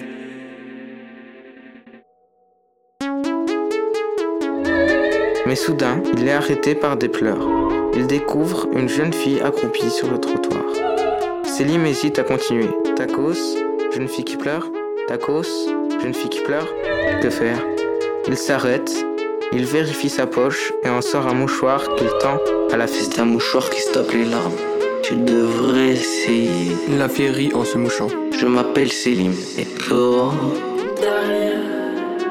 Mais 5.46 5.54
soudain, 5.54 6.02
il 6.16 6.26
est 6.26 6.32
arrêté 6.32 6.74
par 6.74 6.96
des 6.96 7.08
pleurs. 7.08 7.46
Il 7.94 8.06
découvre 8.08 8.66
une 8.72 8.88
jeune 8.88 9.12
fille 9.12 9.40
accroupie 9.40 9.90
sur 9.90 10.10
le 10.10 10.18
trottoir. 10.18 10.64
Selim 11.44 11.86
hésite 11.86 12.18
à 12.18 12.24
continuer. 12.24 12.70
Tacos, 12.96 13.56
jeune 13.94 14.08
fille 14.08 14.24
qui 14.24 14.36
pleure. 14.36 14.66
Tacos, 15.06 15.68
jeune 16.02 16.14
fille 16.14 16.30
qui 16.30 16.40
pleure. 16.40 16.68
Que 17.22 17.30
faire? 17.30 17.58
Il 18.26 18.36
s'arrête, 18.36 19.04
il 19.52 19.64
vérifie 19.64 20.10
sa 20.10 20.26
poche 20.26 20.72
et 20.84 20.88
en 20.88 21.00
sort 21.00 21.28
un 21.28 21.34
mouchoir 21.34 21.94
qu'il 21.94 22.08
tend 22.20 22.38
à 22.72 22.76
la 22.76 22.86
fille. 22.88 23.08
C'est 23.10 23.20
un 23.20 23.26
mouchoir 23.26 23.70
qui 23.70 23.80
stoppe 23.80 24.12
les 24.12 24.24
larmes. 24.24 24.69
Tu 25.10 25.16
devrais 25.16 25.94
essayer. 25.94 26.76
La 26.96 27.08
fille 27.08 27.30
rit 27.30 27.50
en 27.52 27.64
se 27.64 27.76
mouchant. 27.76 28.06
Je 28.30 28.46
m'appelle 28.46 28.92
Selim. 28.92 29.32
Et 29.58 29.64
toi? 29.64 30.32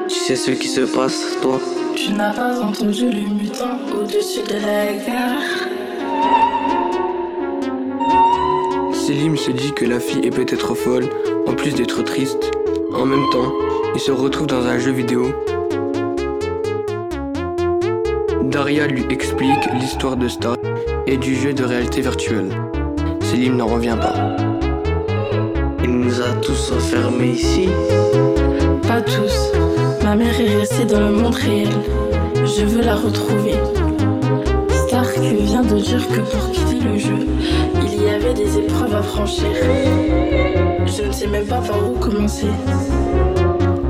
Tu 0.08 0.14
sais 0.14 0.34
ce 0.34 0.50
qui 0.52 0.66
se 0.66 0.80
passe, 0.80 1.36
toi? 1.42 1.60
Tu 1.94 2.12
n'as 2.12 2.32
pas 2.32 2.58
entendu 2.58 3.10
le 3.10 3.34
mutant 3.34 3.76
au-dessus 3.94 4.40
de 4.48 4.54
la 4.54 4.94
gare? 4.94 5.68
Selim 8.94 9.36
se 9.36 9.50
dit 9.50 9.72
que 9.72 9.84
la 9.84 10.00
fille 10.00 10.26
est 10.26 10.34
peut-être 10.34 10.74
folle, 10.74 11.04
en 11.46 11.52
plus 11.52 11.74
d'être 11.74 12.02
triste. 12.02 12.50
En 12.94 13.04
même 13.04 13.28
temps, 13.30 13.52
il 13.94 14.00
se 14.00 14.10
retrouve 14.10 14.46
dans 14.46 14.64
un 14.64 14.78
jeu 14.78 14.92
vidéo. 14.92 15.26
Daria 18.44 18.86
lui 18.86 19.04
explique 19.10 19.68
l'histoire 19.78 20.16
de 20.16 20.28
Star 20.28 20.56
et 21.06 21.18
du 21.18 21.34
jeu 21.34 21.52
de 21.52 21.62
réalité 21.62 22.00
virtuelle. 22.00 22.48
Selim 23.30 23.58
n'en 23.58 23.68
revient 23.68 23.96
pas. 24.00 24.34
Il 25.84 26.00
nous 26.00 26.20
a 26.20 26.32
tous 26.42 26.72
enfermés 26.72 27.28
ici 27.28 27.68
Pas 28.88 29.00
tous. 29.02 29.52
Ma 30.02 30.16
mère 30.16 30.40
est 30.40 30.56
restée 30.56 30.84
dans 30.84 30.98
le 30.98 31.12
monde 31.12 31.36
réel. 31.36 31.68
Je 32.34 32.64
veux 32.64 32.82
la 32.82 32.96
retrouver. 32.96 33.54
Stark 34.88 35.16
vient 35.20 35.62
de 35.62 35.78
dire 35.78 36.08
que 36.08 36.20
pour 36.22 36.50
quitter 36.50 36.80
le 36.80 36.98
jeu, 36.98 37.28
il 37.80 38.02
y 38.02 38.08
avait 38.08 38.34
des 38.34 38.58
épreuves 38.58 38.96
à 38.96 39.02
franchir. 39.02 39.52
Je 40.86 41.02
ne 41.04 41.12
sais 41.12 41.28
même 41.28 41.46
pas 41.46 41.60
par 41.60 41.78
où 41.88 41.96
commencer. 42.00 42.48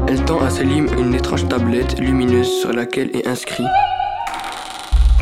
Elle 0.07 0.23
tend 0.27 0.43
à 0.43 0.51
Selim 0.51 0.87
une 0.99 1.15
étrange 1.15 1.49
tablette 1.49 1.99
lumineuse 1.99 2.61
sur 2.61 2.75
laquelle 2.75 3.09
est 3.17 3.27
inscrit 3.27 3.65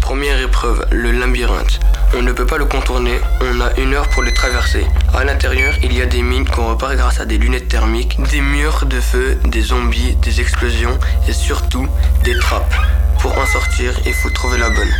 Première 0.00 0.40
épreuve, 0.42 0.84
le 0.90 1.12
labyrinthe. 1.12 1.78
On 2.14 2.22
ne 2.22 2.32
peut 2.32 2.46
pas 2.46 2.56
le 2.56 2.64
contourner, 2.64 3.20
on 3.42 3.60
a 3.60 3.78
une 3.78 3.92
heure 3.92 4.08
pour 4.08 4.22
le 4.22 4.32
traverser. 4.32 4.86
À 5.14 5.24
l'intérieur, 5.24 5.74
il 5.82 5.92
y 5.92 6.00
a 6.00 6.06
des 6.06 6.22
mines 6.22 6.48
qu'on 6.48 6.68
repart 6.68 6.96
grâce 6.96 7.20
à 7.20 7.26
des 7.26 7.36
lunettes 7.36 7.68
thermiques, 7.68 8.18
des 8.30 8.40
murs 8.40 8.86
de 8.86 8.98
feu, 8.98 9.36
des 9.44 9.60
zombies, 9.60 10.16
des 10.22 10.40
explosions 10.40 10.98
et 11.28 11.32
surtout 11.32 11.86
des 12.24 12.36
trappes. 12.38 12.74
Pour 13.20 13.36
en 13.36 13.44
sortir, 13.46 13.92
il 14.06 14.14
faut 14.14 14.30
trouver 14.30 14.58
la 14.58 14.70
bonne. 14.70 14.92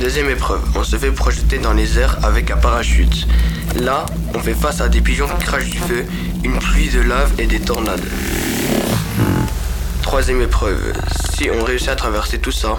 Deuxième 0.00 0.30
épreuve, 0.30 0.62
on 0.76 0.84
se 0.84 0.96
fait 0.96 1.10
projeter 1.10 1.58
dans 1.58 1.72
les 1.72 1.98
airs 1.98 2.18
avec 2.22 2.50
un 2.50 2.56
parachute. 2.56 3.26
Là, 3.76 4.06
on 4.34 4.38
fait 4.38 4.54
face 4.54 4.80
à 4.80 4.88
des 4.88 5.00
pigeons 5.00 5.26
qui 5.26 5.44
crachent 5.44 5.70
du 5.70 5.78
feu, 5.78 6.04
une 6.44 6.58
pluie 6.58 6.90
de 6.90 7.00
lave 7.00 7.32
et 7.38 7.46
des 7.46 7.60
tornades. 7.60 8.04
Troisième 10.02 10.42
épreuve, 10.42 10.92
si 11.36 11.50
on 11.50 11.64
réussit 11.64 11.88
à 11.88 11.96
traverser 11.96 12.38
tout 12.38 12.52
ça, 12.52 12.76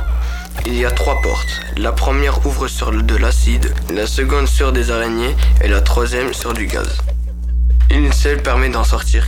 il 0.65 0.75
y 0.75 0.85
a 0.85 0.91
trois 0.91 1.21
portes. 1.21 1.61
La 1.77 1.91
première 1.91 2.45
ouvre 2.45 2.67
sur 2.67 2.91
de 2.91 3.15
l'acide, 3.15 3.73
la 3.93 4.07
seconde 4.07 4.47
sur 4.47 4.71
des 4.71 4.91
araignées 4.91 5.35
et 5.61 5.67
la 5.67 5.81
troisième 5.81 6.33
sur 6.33 6.53
du 6.53 6.65
gaz. 6.65 6.97
Une 7.91 8.11
seule 8.13 8.41
permet 8.41 8.69
d'en 8.69 8.83
sortir. 8.83 9.27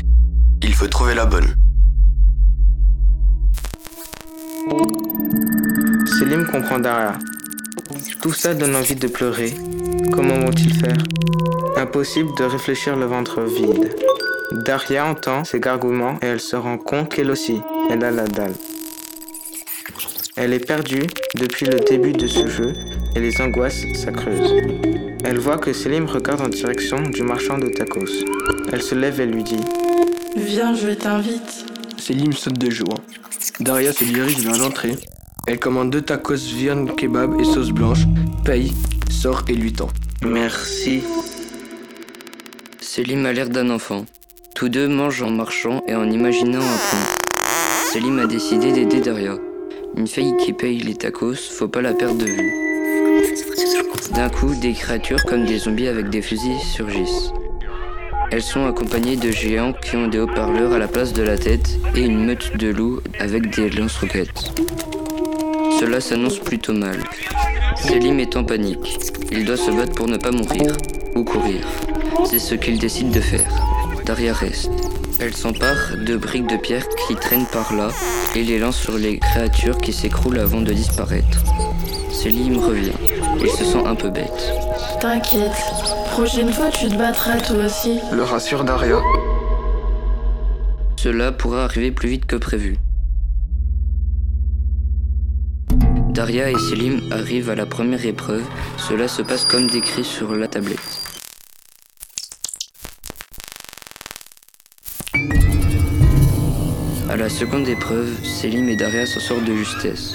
Il 0.64 0.74
faut 0.74 0.88
trouver 0.88 1.14
la 1.14 1.26
bonne. 1.26 1.54
Selim 6.18 6.46
comprend 6.46 6.80
Daria. 6.80 7.14
Tout 8.22 8.34
ça 8.34 8.54
donne 8.54 8.76
envie 8.76 8.96
de 8.96 9.08
pleurer. 9.08 9.54
Comment 10.12 10.40
vont-ils 10.40 10.74
faire? 10.74 10.98
Impossible 11.76 12.30
de 12.38 12.46
réfléchir 12.46 12.96
le 12.96 13.06
ventre 13.06 13.42
vide. 13.42 13.94
Daria 14.66 15.06
entend 15.06 15.44
ses 15.44 15.60
gargouillements 15.60 16.18
et 16.22 16.28
elle 16.28 16.40
se 16.40 16.56
rend 16.56 16.78
compte 16.78 17.14
qu'elle 17.14 17.30
aussi, 17.30 17.62
elle 17.90 18.04
a 18.04 18.12
la 18.12 18.26
dalle. 18.26 18.54
Elle 20.40 20.54
est 20.54 20.64
perdue 20.64 21.08
depuis 21.34 21.66
le 21.66 21.80
début 21.80 22.14
de 22.14 22.28
ce 22.28 22.46
jeu 22.46 22.74
et 23.16 23.20
les 23.20 23.42
angoisses 23.42 23.82
s'accreusent. 23.96 24.54
Elle 25.24 25.40
voit 25.40 25.58
que 25.58 25.74
Selim 25.74 26.06
regarde 26.06 26.42
en 26.42 26.48
direction 26.48 27.02
du 27.02 27.24
marchand 27.24 27.58
de 27.58 27.70
tacos. 27.70 28.24
Elle 28.72 28.84
se 28.84 28.94
lève 28.94 29.20
et 29.20 29.26
lui 29.26 29.44
dit 29.44 29.60
Viens, 30.36 30.76
je 30.76 30.90
t'invite. 30.90 31.66
Selim 31.98 32.34
saute 32.34 32.60
de 32.60 32.70
joie. 32.70 33.00
Daria 33.60 33.92
se 33.92 34.04
dirige 34.04 34.38
vers 34.46 34.60
l'entrée. 34.60 34.96
Elle 35.48 35.58
commande 35.58 35.90
deux 35.90 36.02
tacos 36.02 36.36
viande 36.36 36.96
kebab 36.96 37.42
et 37.42 37.44
sauce 37.44 37.72
blanche, 37.72 38.06
paye, 38.46 38.74
sort 39.10 39.44
et 39.48 39.54
lui 39.54 39.74
tend. 39.74 39.90
Merci. 40.24 41.02
Selim 42.80 43.26
a 43.26 43.34
l'air 43.34 43.50
d'un 43.50 43.72
enfant. 43.72 44.06
Tous 44.54 44.70
deux 44.70 44.88
mangent 44.88 45.24
en 45.24 45.32
marchant 45.32 45.82
et 45.88 45.96
en 45.96 46.08
imaginant 46.08 46.60
un 46.60 46.62
plan. 46.62 47.44
Selim 47.92 48.20
a 48.20 48.28
décidé 48.28 48.72
d'aider 48.72 49.02
Daria. 49.02 49.36
Une 49.98 50.06
fille 50.08 50.36
qui 50.38 50.54
paye 50.54 50.78
les 50.78 50.94
tacos, 50.94 51.34
faut 51.34 51.68
pas 51.68 51.82
la 51.82 51.92
perdre 51.92 52.20
de 52.20 52.26
vue. 52.26 52.54
D'un 54.14 54.30
coup, 54.30 54.54
des 54.54 54.74
créatures 54.74 55.24
comme 55.26 55.46
des 55.46 55.58
zombies 55.58 55.88
avec 55.88 56.10
des 56.10 56.22
fusils 56.22 56.60
surgissent. 56.60 57.32
Elles 58.32 58.44
sont 58.44 58.68
accompagnées 58.68 59.16
de 59.16 59.32
géants 59.32 59.74
qui 59.74 59.96
ont 59.96 60.08
des 60.08 60.20
haut-parleurs 60.20 60.74
à 60.74 60.78
la 60.78 60.88
place 60.88 61.14
de 61.14 61.24
la 61.24 61.36
tête 61.36 61.80
et 61.96 62.02
une 62.02 62.26
meute 62.26 62.56
de 62.58 62.68
loups 62.68 63.02
avec 63.20 63.56
des 63.56 63.72
lance-roquettes. 63.72 64.52
Cela 65.80 66.00
s'annonce 66.00 66.38
plutôt 66.38 66.74
mal. 66.74 67.00
Selim 67.76 68.20
est 68.20 68.38
en 68.38 68.44
panique. 68.44 69.00
Il 69.32 69.46
doit 69.46 69.58
se 69.58 69.72
battre 69.72 69.94
pour 69.94 70.08
ne 70.08 70.18
pas 70.18 70.32
mourir 70.32 70.78
ou 71.16 71.24
courir. 71.24 71.62
C'est 72.30 72.40
ce 72.40 72.54
qu'il 72.54 72.78
décide 72.78 73.10
de 73.10 73.20
faire. 73.20 73.52
Daria 74.06 74.34
reste. 74.34 74.87
Elle 75.20 75.36
s'empare 75.36 75.98
de 75.98 76.16
briques 76.16 76.48
de 76.48 76.58
pierre 76.58 76.88
qui 77.08 77.16
traînent 77.16 77.48
par 77.52 77.74
là 77.74 77.90
et 78.36 78.44
les 78.44 78.60
lance 78.60 78.78
sur 78.78 79.00
les 79.00 79.18
créatures 79.18 79.80
qui 79.80 79.92
s'écroulent 79.92 80.38
avant 80.38 80.62
de 80.62 80.72
disparaître. 80.72 81.44
Selim 82.12 82.60
revient. 82.60 82.92
Il 83.42 83.50
se 83.50 83.66
sent 83.66 83.84
un 83.84 83.96
peu 83.96 84.12
bête. 84.12 84.54
T'inquiète, 85.02 85.52
prochaine 86.12 86.54
fois 86.54 86.70
tu 86.70 86.88
te 86.88 86.96
battras 86.96 87.38
toi 87.40 87.66
aussi. 87.66 88.00
Le 88.12 88.22
rassure 88.22 88.64
Daria. 88.64 89.02
Cela 90.98 91.32
pourra 91.32 91.64
arriver 91.64 91.92
plus 91.92 92.10
vite 92.10 92.26
que 92.28 92.36
prévu. 92.36 92.78
Daria 96.10 96.52
et 96.52 96.60
Selim 96.70 97.02
arrivent 97.12 97.50
à 97.50 97.56
la 97.56 97.66
première 97.66 98.06
épreuve. 98.06 98.44
Cela 98.78 99.08
se 99.08 99.24
passe 99.24 99.46
comme 99.46 99.68
décrit 99.68 100.04
sur 100.04 100.36
la 100.36 100.48
tablette. 100.48 101.07
La 107.28 107.34
seconde 107.34 107.68
épreuve, 107.68 108.24
Selim 108.24 108.70
et 108.70 108.78
Daria 108.78 109.06
s'en 109.06 109.20
sortent 109.20 109.44
de 109.44 109.54
justesse. 109.54 110.14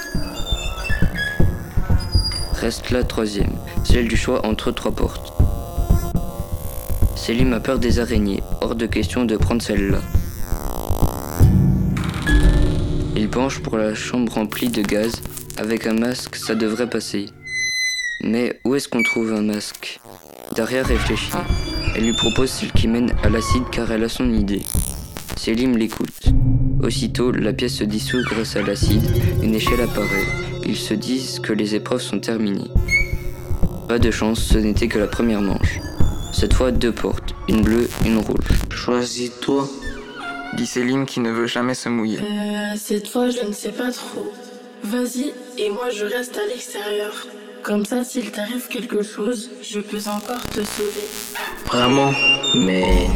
Reste 2.55 2.91
la 2.91 3.05
troisième, 3.05 3.53
celle 3.85 4.09
du 4.09 4.17
choix 4.17 4.47
entre 4.47 4.73
trois 4.73 4.93
portes. 4.93 5.35
Selim 7.15 7.53
a 7.53 7.61
peur 7.61 7.79
des 7.79 7.99
araignées, 7.99 8.43
hors 8.63 8.75
de 8.75 8.87
question 8.87 9.27
de 9.27 9.37
prendre 9.37 9.61
celle-là. 9.61 10.01
Il 13.15 13.29
penche 13.29 13.61
pour 13.61 13.77
la 13.77 13.95
chambre 13.95 14.33
remplie 14.33 14.71
de 14.71 14.81
gaz. 14.81 15.13
Avec 15.59 15.87
un 15.87 15.93
masque, 15.93 16.37
ça 16.37 16.55
devrait 16.55 16.89
passer. 16.89 17.27
Mais 18.25 18.59
où 18.65 18.75
est-ce 18.75 18.89
qu'on 18.89 19.03
trouve 19.03 19.35
un 19.35 19.43
masque? 19.43 20.01
Daria 20.57 20.83
réfléchit. 20.83 21.33
Elle 21.95 22.05
lui 22.05 22.15
propose 22.15 22.49
celle 22.49 22.73
qui 22.73 22.89
mène 22.89 23.15
à 23.23 23.29
l'acide 23.29 23.65
car 23.71 23.93
elle 23.93 24.05
a 24.05 24.09
son 24.09 24.33
idée. 24.33 24.63
Selim 25.37 25.77
l'écoute. 25.77 26.33
Aussitôt, 26.83 27.31
la 27.31 27.53
pièce 27.53 27.77
se 27.77 27.85
dissout 27.85 28.23
grâce 28.25 28.57
à 28.57 28.63
l'acide, 28.63 29.05
une 29.41 29.55
échelle 29.55 29.81
apparaît. 29.81 30.27
Ils 30.65 30.77
se 30.77 30.95
disent 30.95 31.39
que 31.39 31.53
les 31.53 31.77
épreuves 31.77 32.01
sont 32.01 32.19
terminées. 32.19 32.71
Pas 33.89 34.01
de 34.01 34.11
chance, 34.11 34.41
ce 34.41 34.59
n'était 34.59 34.89
que 34.89 34.99
la 34.99 35.07
première 35.07 35.41
manche. 35.41 35.79
Cette 36.33 36.55
fois, 36.55 36.73
deux 36.73 36.93
portes, 36.93 37.35
une 37.49 37.63
bleue, 37.63 37.89
une 38.05 38.19
rouge. 38.19 38.49
Choisis-toi, 38.71 39.69
dit 40.55 40.67
Selim 40.67 41.07
qui 41.07 41.21
ne 41.21 41.31
veut 41.31 41.47
jamais 41.47 41.75
se 41.75 41.89
mouiller. 41.89 42.19
Euh, 42.19 42.77
cette 42.77 43.07
fois, 43.07 43.31
je 43.31 43.47
ne 43.47 43.53
sais 43.53 43.73
pas 43.73 43.93
trop. 43.93 44.33
Vas-y, 44.83 45.33
et 45.59 45.71
moi 45.71 45.91
je 45.91 46.05
reste 46.05 46.37
à 46.37 46.47
l'extérieur. 46.49 47.29
Comme 47.63 47.85
ça, 47.85 48.03
s'il 48.03 48.33
t'arrive 48.33 48.67
quelque 48.67 49.03
chose, 49.03 49.51
je 49.63 49.79
peux 49.79 50.09
encore 50.09 50.43
te 50.49 50.65
sauver. 50.65 51.07
Vraiment 51.67 52.13
Mais... 52.57 53.07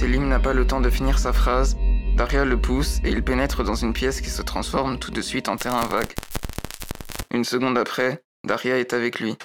Selim 0.00 0.28
n'a 0.28 0.38
pas 0.38 0.54
le 0.54 0.66
temps 0.66 0.80
de 0.80 0.88
finir 0.88 1.18
sa 1.18 1.34
phrase. 1.34 1.76
Daria 2.16 2.46
le 2.46 2.58
pousse 2.58 3.00
et 3.04 3.10
il 3.10 3.22
pénètre 3.22 3.62
dans 3.64 3.74
une 3.74 3.92
pièce 3.92 4.22
qui 4.22 4.30
se 4.30 4.40
transforme 4.40 4.98
tout 4.98 5.10
de 5.10 5.20
suite 5.20 5.50
en 5.50 5.56
terrain 5.56 5.84
vague. 5.84 6.14
Une 7.34 7.44
seconde 7.44 7.76
après, 7.76 8.22
Daria 8.42 8.78
est 8.78 8.94
avec 8.94 9.20
lui. 9.20 9.36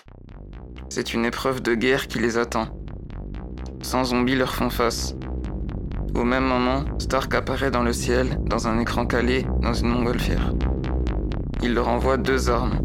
C'est 0.87 1.13
une 1.13 1.25
épreuve 1.25 1.61
de 1.61 1.75
guerre 1.75 2.07
qui 2.07 2.19
les 2.19 2.37
attend. 2.37 2.69
100 3.81 4.05
zombies 4.05 4.37
leur 4.37 4.55
font 4.55 4.69
face. 4.69 5.13
Au 6.15 6.23
même 6.23 6.45
moment, 6.45 6.85
Stark 6.99 7.35
apparaît 7.35 7.69
dans 7.69 7.83
le 7.83 7.91
ciel, 7.91 8.37
dans 8.45 8.69
un 8.69 8.79
écran 8.79 9.05
calé, 9.05 9.45
dans 9.59 9.73
une 9.73 9.89
montgolfière. 9.89 10.53
Il 11.63 11.73
leur 11.73 11.89
envoie 11.89 12.15
deux 12.15 12.49
armes, 12.49 12.79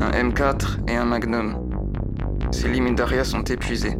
un 0.00 0.12
M4 0.12 0.88
et 0.88 0.96
un 0.96 1.04
Magnum. 1.04 1.58
Selim 2.52 2.86
et 2.86 2.94
Daria 2.94 3.24
sont 3.24 3.44
épuisés. 3.44 3.98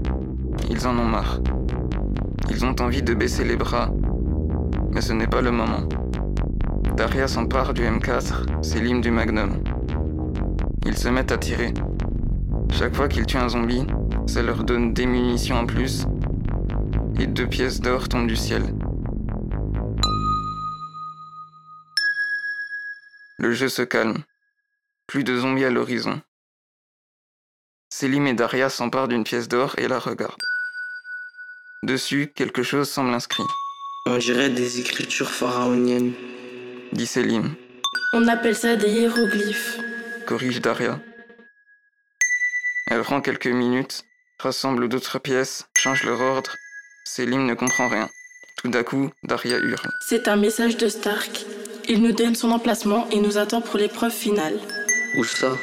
Ils 0.70 0.86
en 0.86 0.98
ont 0.98 1.04
marre. 1.04 1.40
Ils 2.50 2.64
ont 2.64 2.76
envie 2.80 3.02
de 3.02 3.14
baisser 3.14 3.44
les 3.44 3.56
bras, 3.56 3.90
mais 4.92 5.00
ce 5.00 5.12
n'est 5.12 5.26
pas 5.26 5.42
le 5.42 5.50
moment. 5.50 5.88
Daria 6.96 7.28
s'empare 7.28 7.74
du 7.74 7.82
M4, 7.82 8.62
Selim 8.62 9.00
du 9.00 9.10
Magnum. 9.10 9.62
Ils 10.86 10.96
se 10.96 11.08
mettent 11.08 11.32
à 11.32 11.38
tirer. 11.38 11.74
Chaque 12.72 12.94
fois 12.94 13.08
qu'ils 13.08 13.26
tuent 13.26 13.38
un 13.38 13.48
zombie, 13.48 13.86
Ça 14.26 14.42
leur 14.42 14.64
donne 14.64 14.92
des 14.92 15.06
munitions 15.06 15.56
en 15.56 15.66
plus. 15.66 16.04
Et 17.18 17.26
deux 17.26 17.46
pièces 17.46 17.80
d'or 17.80 18.08
tombent 18.08 18.26
du 18.26 18.34
ciel. 18.34 18.62
Le 23.38 23.52
jeu 23.52 23.68
se 23.68 23.82
calme. 23.82 24.24
Plus 25.06 25.22
de 25.22 25.36
zombies 25.38 25.64
à 25.64 25.70
l'horizon. 25.70 26.20
Selim 27.88 28.26
et 28.26 28.34
Daria 28.34 28.68
s'emparent 28.68 29.08
d'une 29.08 29.24
pièce 29.24 29.46
d'or 29.46 29.74
et 29.78 29.86
la 29.86 30.00
regardent. 30.00 30.42
Dessus, 31.82 32.32
quelque 32.34 32.62
chose 32.62 32.88
semble 32.88 33.12
inscrit. 33.12 33.44
On 34.06 34.16
dirait 34.16 34.50
des 34.50 34.80
écritures 34.80 35.30
pharaoniennes, 35.30 36.12
dit 36.92 37.06
Selim. 37.06 37.54
On 38.12 38.26
appelle 38.28 38.56
ça 38.56 38.76
des 38.76 38.88
hiéroglyphes, 38.88 39.78
corrige 40.26 40.60
Daria. 40.60 41.00
Elle 42.90 43.02
prend 43.02 43.20
quelques 43.20 43.46
minutes, 43.46 44.04
rassemble 44.38 44.88
d'autres 44.88 45.18
pièces, 45.18 45.66
change 45.76 46.04
leur 46.04 46.20
ordre. 46.20 46.54
Selim 47.04 47.46
ne 47.46 47.54
comprend 47.54 47.88
rien. 47.88 48.08
Tout 48.62 48.68
d'un 48.68 48.82
coup, 48.82 49.10
Daria 49.22 49.58
hurle. 49.58 49.90
C'est 50.00 50.28
un 50.28 50.36
message 50.36 50.76
de 50.76 50.88
Stark. 50.88 51.44
Il 51.88 52.02
nous 52.02 52.12
donne 52.12 52.34
son 52.34 52.50
emplacement 52.50 53.08
et 53.10 53.20
nous 53.20 53.38
attend 53.38 53.60
pour 53.60 53.78
l'épreuve 53.78 54.12
finale. 54.12 54.58
Où 55.18 55.24
ça? 55.24 55.56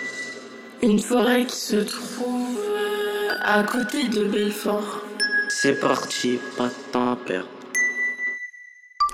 Une 0.81 0.99
forêt 0.99 1.45
qui 1.45 1.55
se 1.55 1.77
trouve 1.77 2.59
euh, 2.59 3.29
à 3.41 3.63
côté 3.63 4.07
de 4.07 4.25
Belfort. 4.25 5.02
C'est 5.55 5.79
parti, 5.79 6.39
pas 6.57 6.65
de 6.65 6.91
temps 6.91 7.11
à 7.11 7.15
perdre. 7.15 7.47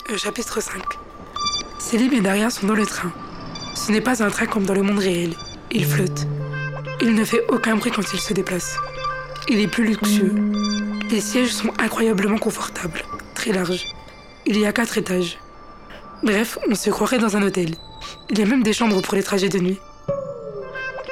Euh, 0.10 0.18
chapitre 0.18 0.62
5 0.62 0.82
Selim 1.80 2.14
et 2.14 2.22
Daria 2.22 2.50
sont 2.50 2.66
dans 2.66 2.76
le 2.76 2.86
train. 2.86 3.12
Ce 3.76 3.92
n'est 3.92 4.02
pas 4.02 4.24
un 4.24 4.30
train 4.30 4.46
comme 4.46 4.66
dans 4.66 4.74
le 4.74 4.82
monde 4.82 5.00
réel. 5.00 5.34
Il 5.70 5.86
flotte. 5.86 6.26
Il 7.02 7.14
ne 7.14 7.26
fait 7.26 7.46
aucun 7.50 7.76
bruit 7.76 7.92
quand 7.92 8.14
il 8.14 8.20
se 8.20 8.34
déplace. 8.34 8.78
Il 9.50 9.60
est 9.60 9.68
plus 9.68 9.86
luxueux. 9.86 10.34
Les 11.12 11.20
sièges 11.20 11.52
sont 11.52 11.74
incroyablement 11.78 12.38
confortables, 12.38 13.04
très 13.36 13.52
larges. 13.52 13.86
Il 14.48 14.58
y 14.58 14.66
a 14.66 14.72
quatre 14.72 14.98
étages. 14.98 15.38
Bref, 16.24 16.58
on 16.70 16.74
se 16.74 16.90
croirait 16.90 17.20
dans 17.20 17.36
un 17.36 17.44
hôtel. 17.44 17.76
Il 18.30 18.40
y 18.40 18.42
a 18.42 18.46
même 18.46 18.64
des 18.64 18.74
chambres 18.74 19.02
pour 19.02 19.16
les 19.16 19.24
trajets 19.24 19.50
de 19.50 19.60
nuit. 19.60 19.80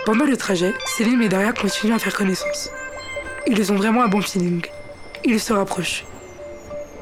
Pendant 0.05 0.25
le 0.25 0.37
trajet, 0.37 0.73
Selim 0.85 1.21
et 1.21 1.29
Daria 1.29 1.51
continuent 1.51 1.95
à 1.95 1.99
faire 1.99 2.15
connaissance. 2.15 2.69
Ils 3.45 3.71
ont 3.73 3.75
vraiment 3.75 4.03
un 4.03 4.07
bon 4.07 4.21
feeling. 4.21 4.65
Ils 5.23 5.39
se 5.39 5.53
rapprochent. 5.53 6.05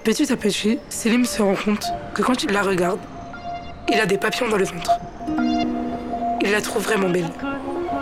Petit 0.03 0.31
à 0.31 0.37
petit, 0.37 0.79
Selim 0.89 1.25
se 1.25 1.41
rend 1.41 1.55
compte 1.55 1.85
que 2.13 2.21
quand 2.21 2.43
il 2.43 2.51
la 2.51 2.61
regarde, 2.61 2.99
il 3.91 3.99
a 3.99 4.05
des 4.05 4.17
papillons 4.17 4.49
dans 4.49 4.57
le 4.57 4.65
ventre. 4.65 4.91
Il 6.41 6.51
la 6.51 6.61
trouve 6.61 6.83
vraiment 6.83 7.09
belle, 7.09 7.31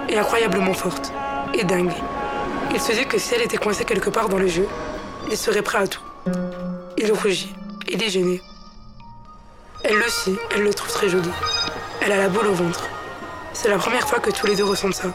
et 0.09 0.17
incroyablement 0.17 0.73
forte, 0.73 1.11
et 1.53 1.63
dingue. 1.63 1.93
Il 2.73 2.79
se 2.79 2.91
dit 2.91 3.05
que 3.05 3.17
si 3.17 3.35
elle 3.35 3.41
était 3.41 3.57
coincée 3.57 3.85
quelque 3.85 4.09
part 4.09 4.29
dans 4.29 4.37
le 4.37 4.47
jeu, 4.47 4.67
il 5.29 5.37
serait 5.37 5.61
prêt 5.61 5.79
à 5.79 5.87
tout. 5.87 6.01
Il 6.97 7.11
rougit, 7.13 7.53
il 7.89 8.01
est 8.03 8.09
gêné. 8.09 8.41
Elle 9.83 9.97
le 9.97 10.07
sait, 10.09 10.35
elle 10.55 10.63
le 10.63 10.73
trouve 10.73 10.91
très 10.91 11.09
joli. 11.09 11.29
Elle 12.01 12.11
a 12.11 12.17
la 12.17 12.29
boule 12.29 12.47
au 12.47 12.53
ventre. 12.53 12.89
C'est 13.53 13.69
la 13.69 13.77
première 13.77 14.07
fois 14.07 14.19
que 14.19 14.31
tous 14.31 14.47
les 14.47 14.55
deux 14.55 14.65
ressentent 14.65 14.95
ça. 14.95 15.13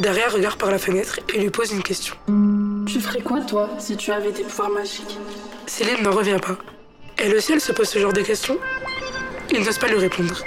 Daria 0.00 0.28
regarde 0.28 0.58
par 0.58 0.70
la 0.70 0.78
fenêtre 0.78 1.20
et 1.34 1.38
lui 1.38 1.50
pose 1.50 1.72
une 1.72 1.82
question. 1.82 2.14
Tu 2.88 3.00
ferais 3.00 3.20
quoi, 3.20 3.42
toi, 3.42 3.68
si 3.78 3.98
tu 3.98 4.10
avais 4.12 4.32
des 4.32 4.44
pouvoirs 4.44 4.70
magiques 4.70 5.18
Céline 5.66 6.02
n'en 6.02 6.10
revient 6.10 6.38
pas. 6.40 6.56
Elle 7.18 7.34
aussi, 7.34 7.52
elle 7.52 7.60
se 7.60 7.72
pose 7.72 7.86
ce 7.86 7.98
genre 7.98 8.14
de 8.14 8.22
questions 8.22 8.56
Il 9.50 9.62
n'ose 9.62 9.76
pas 9.76 9.88
lui 9.88 9.98
répondre. 9.98 10.42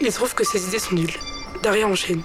Il 0.00 0.12
trouve 0.12 0.34
que 0.34 0.44
ses 0.44 0.66
idées 0.66 0.80
sont 0.80 0.96
nulles. 0.96 1.14
Daria 1.62 1.86
enchaîne. 1.86 2.22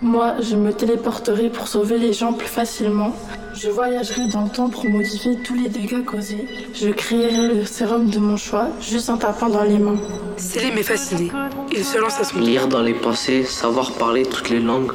Moi, 0.00 0.36
je 0.40 0.54
me 0.54 0.72
téléporterai 0.72 1.50
pour 1.50 1.66
sauver 1.66 1.98
les 1.98 2.12
gens 2.12 2.32
plus 2.34 2.46
facilement. 2.46 3.12
Je 3.52 3.68
voyagerai 3.68 4.28
dans 4.28 4.44
le 4.44 4.50
temps 4.50 4.70
pour 4.70 4.88
modifier 4.88 5.36
tous 5.42 5.54
les 5.54 5.68
dégâts 5.68 6.04
causés. 6.04 6.46
Je 6.72 6.90
créerai 6.90 7.54
le 7.54 7.64
sérum 7.64 8.08
de 8.10 8.18
mon 8.20 8.36
choix 8.36 8.68
juste 8.80 9.10
en 9.10 9.16
tapant 9.16 9.48
dans 9.48 9.64
les 9.64 9.78
mains. 9.78 9.98
Célim 10.36 10.78
est 10.78 10.84
fasciné. 10.84 11.32
Il 11.72 11.84
se 11.84 11.98
lance 11.98 12.20
à 12.20 12.24
son 12.24 12.38
Lire 12.38 12.68
dans 12.68 12.80
les 12.80 12.94
pensées, 12.94 13.42
savoir 13.42 13.90
parler 13.90 14.22
toutes 14.22 14.50
les 14.50 14.60
langues, 14.60 14.92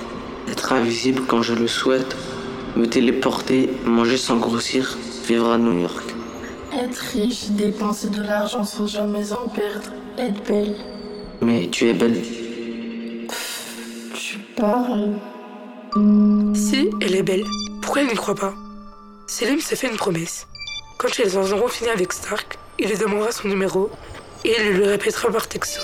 être 0.50 0.72
invisible 0.72 1.24
quand 1.28 1.42
je 1.42 1.54
le 1.54 1.68
souhaite, 1.68 2.16
me 2.76 2.88
téléporter, 2.88 3.70
manger 3.86 4.18
sans 4.18 4.38
grossir, 4.38 4.98
vivre 5.28 5.52
à 5.52 5.58
New 5.58 5.80
York. 5.80 6.04
Être 6.74 6.98
riche, 7.14 7.50
dépenser 7.52 8.10
de 8.10 8.22
l'argent 8.22 8.64
sans 8.64 8.88
jamais 8.88 9.32
en 9.32 9.48
perdre, 9.48 9.92
être 10.18 10.44
belle. 10.46 10.76
Mais 11.42 11.70
tu 11.70 11.90
es 11.90 11.94
belle. 11.94 12.22
Tu 14.14 14.38
parles. 14.58 15.14
Si, 16.54 16.90
elle 17.02 17.16
est 17.16 17.24
belle. 17.24 17.46
Pourquoi 17.82 18.02
elle 18.02 18.10
n'y 18.10 18.16
croit 18.16 18.36
pas 18.36 18.54
Selim 19.28 19.60
se 19.60 19.76
fait 19.76 19.88
une 19.90 19.96
promesse. 19.96 20.48
Quand 20.98 21.18
ils 21.20 21.38
en 21.38 21.50
auront 21.52 21.68
fini 21.68 21.90
avec 21.90 22.12
Stark, 22.12 22.58
il 22.80 22.90
lui 22.90 22.98
demandera 22.98 23.32
son 23.32 23.48
numéro 23.48 23.90
et 24.44 24.54
il 24.60 24.78
lui 24.78 24.86
répétera 24.86 25.30
par 25.30 25.48
texto. 25.48 25.82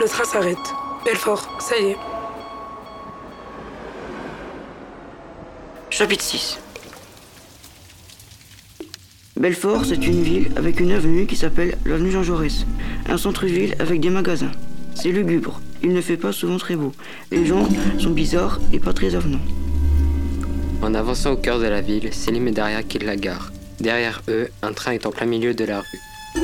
Le 0.00 0.08
train 0.08 0.24
s'arrête. 0.24 0.74
Belfort, 1.04 1.56
ça 1.60 1.78
y 1.78 1.90
est. 1.90 1.96
Chapitre 5.88 6.24
6 6.24 6.58
Belfort, 9.36 9.84
c'est 9.84 10.04
une 10.04 10.22
ville 10.22 10.50
avec 10.56 10.80
une 10.80 10.90
avenue 10.90 11.26
qui 11.26 11.36
s'appelle 11.36 11.78
l'avenue 11.86 12.10
Jean 12.10 12.24
Jaurès. 12.24 12.66
Un 13.08 13.16
centre-ville 13.16 13.76
avec 13.78 14.00
des 14.00 14.10
magasins. 14.10 14.50
C'est 14.96 15.10
lugubre. 15.10 15.60
Il 15.82 15.92
ne 15.92 16.00
fait 16.00 16.16
pas 16.16 16.32
souvent 16.32 16.56
très 16.56 16.74
beau. 16.74 16.92
Les 17.30 17.46
gens 17.46 17.68
sont 17.98 18.10
bizarres 18.10 18.58
et 18.72 18.80
pas 18.80 18.92
très 18.92 19.14
avenants. 19.14 19.44
En 20.82 20.92
avançant 20.94 21.32
au 21.32 21.36
cœur 21.36 21.60
de 21.60 21.66
la 21.66 21.80
ville, 21.80 22.12
Selim 22.12 22.48
et 22.48 22.52
Daria 22.52 22.82
quittent 22.82 23.04
la 23.04 23.16
gare. 23.16 23.52
Derrière 23.78 24.22
eux, 24.28 24.48
un 24.62 24.72
train 24.72 24.92
est 24.92 25.06
en 25.06 25.10
plein 25.10 25.26
milieu 25.26 25.54
de 25.54 25.64
la 25.64 25.80
rue. 25.80 26.42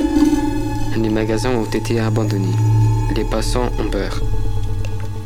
Les 0.97 1.09
magasins 1.09 1.51
ont 1.51 1.65
été 1.65 1.99
abandonnés. 1.99 2.70
Les 3.15 3.25
passants 3.25 3.69
ont 3.77 3.89
peur. 3.89 4.21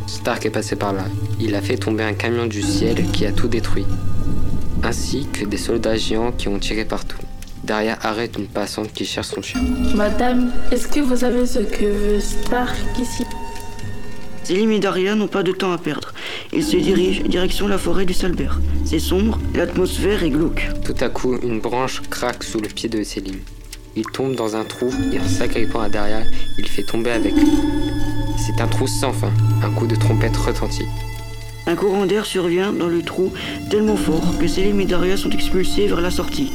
Stark 0.08 0.46
est 0.46 0.50
passé 0.50 0.76
par 0.76 0.92
là. 0.92 1.06
Il 1.40 1.54
a 1.54 1.62
fait 1.62 1.78
tomber 1.78 2.04
un 2.04 2.14
camion 2.14 2.48
du 2.48 2.62
ciel 2.64 3.06
qui 3.12 3.26
a 3.28 3.32
tout 3.32 3.48
détruit, 3.48 3.86
ainsi 4.84 5.28
que 5.32 5.46
des 5.46 5.58
soldats 5.58 5.96
géants 5.96 6.32
qui 6.32 6.48
ont 6.48 6.58
tiré 6.58 6.84
partout. 6.84 7.20
Daria 7.64 7.98
arrête 8.02 8.38
une 8.38 8.48
passante 8.48 8.92
qui 8.92 9.06
cherche 9.06 9.28
son 9.28 9.42
chien. 9.42 9.62
Madame, 9.96 10.52
est-ce 10.72 10.88
que 10.88 11.00
vous 11.00 11.18
savez 11.18 11.46
ce 11.46 11.60
que 11.60 11.86
veut 11.86 12.20
Stark 12.20 12.76
ici? 13.00 13.24
Selim 14.44 14.72
et 14.72 14.80
Daria 14.80 15.16
n'ont 15.16 15.28
pas 15.28 15.44
de 15.44 15.52
temps 15.52 15.72
à 15.72 15.78
perdre. 15.78 16.14
Ils 16.54 16.64
se 16.64 16.78
dirigent 16.78 17.24
direction 17.24 17.68
la 17.68 17.78
forêt 17.78 18.06
du 18.06 18.14
Salbert. 18.14 18.60
C'est 18.84 19.00
sombre, 19.00 19.40
l'atmosphère 19.54 20.24
est 20.24 20.30
glauque. 20.32 20.70
Tout 20.84 20.96
à 21.00 21.10
coup, 21.10 21.38
une 21.42 21.60
branche 21.60 22.02
craque 22.10 22.44
sous 22.44 22.60
le 22.60 22.68
pied 22.68 22.90
de 22.90 23.04
Selim. 23.04 23.38
Il 23.98 24.06
tombe 24.06 24.36
dans 24.36 24.56
un 24.56 24.66
trou 24.66 24.90
et 25.14 25.20
en 25.20 25.28
s'agrippant 25.28 25.80
à 25.80 25.90
Daria, 25.90 26.24
il 26.58 26.68
fait 26.68 26.84
tomber 26.84 27.12
avec 27.12 27.34
lui. 27.34 27.52
C'est 28.38 28.62
un 28.62 28.68
trou 28.68 28.88
sans 28.88 29.14
fin. 29.14 29.32
Un 29.64 29.72
coup 29.72 29.88
de 29.88 29.96
trompette 29.96 30.36
retentit. 30.36 30.86
Un 31.66 31.76
courant 31.76 32.06
d'air 32.06 32.26
survient 32.26 32.74
dans 32.74 32.88
le 32.90 33.02
trou 33.02 33.32
tellement 33.70 33.96
fort 33.96 34.38
que 34.38 34.48
Selim 34.48 34.80
et 34.82 34.86
Daria 34.86 35.16
sont 35.18 35.32
expulsés 35.32 35.88
vers 35.88 36.02
la 36.02 36.12
sortie. 36.12 36.52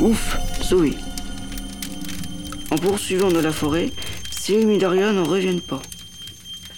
Ouf, 0.00 0.38
sauvé. 0.62 0.94
En 2.70 2.76
poursuivant 2.76 3.30
dans 3.30 3.42
la 3.42 3.52
forêt, 3.52 3.90
Selim 4.30 4.70
et 4.70 4.78
Daria 4.78 5.12
n'en 5.12 5.24
reviennent 5.24 5.60
pas. 5.60 5.82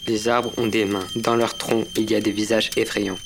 Les 0.06 0.28
arbres 0.28 0.52
ont 0.56 0.66
des 0.66 0.86
mains. 0.86 1.06
Dans 1.16 1.36
leurs 1.36 1.56
troncs, 1.56 1.86
il 1.96 2.10
y 2.10 2.14
a 2.14 2.20
des 2.20 2.32
visages 2.32 2.70
effrayants. 2.76 3.18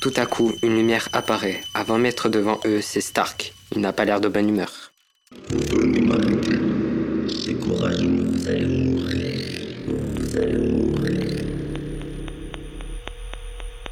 Tout 0.00 0.12
à 0.16 0.26
coup, 0.26 0.52
une 0.62 0.76
lumière 0.76 1.08
apparaît. 1.12 1.60
À 1.74 1.84
20 1.84 1.98
mètres 1.98 2.28
devant 2.28 2.60
eux, 2.66 2.80
c'est 2.80 3.00
Stark. 3.00 3.54
Il 3.74 3.80
n'a 3.80 3.92
pas 3.92 4.04
l'air 4.04 4.20
de 4.20 4.28
bonne 4.28 4.48
humeur. 4.48 4.87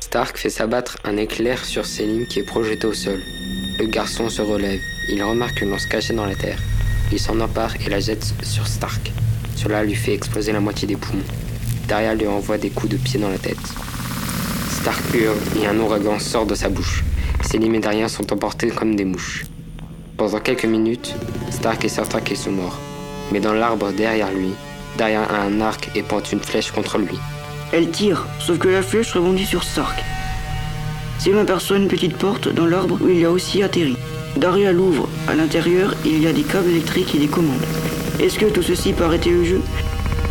Stark 0.00 0.38
fait 0.38 0.50
s'abattre 0.50 0.98
un 1.04 1.16
éclair 1.16 1.64
sur 1.64 1.86
Selim 1.86 2.26
qui 2.26 2.40
est 2.40 2.42
projeté 2.42 2.86
au 2.86 2.92
sol. 2.92 3.20
Le 3.78 3.86
garçon 3.86 4.28
se 4.28 4.42
relève. 4.42 4.80
Il 5.08 5.22
remarque 5.22 5.60
une 5.62 5.70
lance 5.70 5.86
cachée 5.86 6.14
dans 6.14 6.26
la 6.26 6.34
terre. 6.34 6.58
Il 7.12 7.18
s'en 7.18 7.40
empare 7.40 7.74
et 7.84 7.88
la 7.88 8.00
jette 8.00 8.34
sur 8.42 8.66
Stark. 8.66 9.12
Cela 9.56 9.84
lui 9.84 9.94
fait 9.94 10.14
exploser 10.14 10.52
la 10.52 10.60
moitié 10.60 10.86
des 10.88 10.96
poumons. 10.96 11.22
Daria 11.88 12.14
lui 12.14 12.26
envoie 12.26 12.58
des 12.58 12.70
coups 12.70 12.92
de 12.92 12.98
pied 12.98 13.18
dans 13.20 13.30
la 13.30 13.38
tête. 13.38 13.56
Stark 14.80 15.02
hurle 15.14 15.38
et 15.60 15.66
un 15.66 15.78
ouragan 15.78 16.18
sort 16.18 16.46
de 16.46 16.54
sa 16.54 16.68
bouche. 16.68 17.04
Selim 17.42 17.74
et 17.74 17.80
Daria 17.80 18.08
sont 18.08 18.32
emportés 18.32 18.68
comme 18.68 18.96
des 18.96 19.04
mouches. 19.04 19.44
Pendant 20.16 20.40
quelques 20.40 20.64
minutes, 20.64 21.14
Stark 21.50 21.84
est 21.84 21.90
certain 21.90 22.20
qu'ils 22.20 22.38
sont 22.38 22.50
morts. 22.52 22.78
Mais 23.32 23.40
dans 23.40 23.52
l'arbre 23.52 23.92
derrière 23.92 24.32
lui, 24.32 24.50
Daria 24.96 25.22
a 25.24 25.42
un 25.42 25.60
arc 25.60 25.90
et 25.94 26.02
pointe 26.02 26.32
une 26.32 26.40
flèche 26.40 26.70
contre 26.70 26.96
lui. 26.96 27.18
Elle 27.72 27.90
tire, 27.90 28.26
sauf 28.38 28.58
que 28.58 28.68
la 28.68 28.80
flèche 28.80 29.12
rebondit 29.12 29.44
sur 29.44 29.62
Stark. 29.62 30.02
Selim 31.18 31.38
aperçoit 31.38 31.76
une 31.76 31.88
petite 31.88 32.16
porte 32.16 32.48
dans 32.48 32.64
l'arbre 32.64 32.98
où 33.02 33.08
il 33.08 33.24
a 33.26 33.30
aussi 33.30 33.62
atterri. 33.62 33.96
Daria 34.36 34.72
l'ouvre. 34.72 35.06
À 35.28 35.34
l'intérieur, 35.34 35.94
il 36.06 36.22
y 36.22 36.26
a 36.26 36.32
des 36.32 36.44
câbles 36.44 36.70
électriques 36.70 37.14
et 37.14 37.18
des 37.18 37.28
commandes. 37.28 37.64
Est-ce 38.18 38.38
que 38.38 38.46
tout 38.46 38.62
ceci 38.62 38.94
paraît 38.94 39.20
le 39.26 39.44
jeu? 39.44 39.60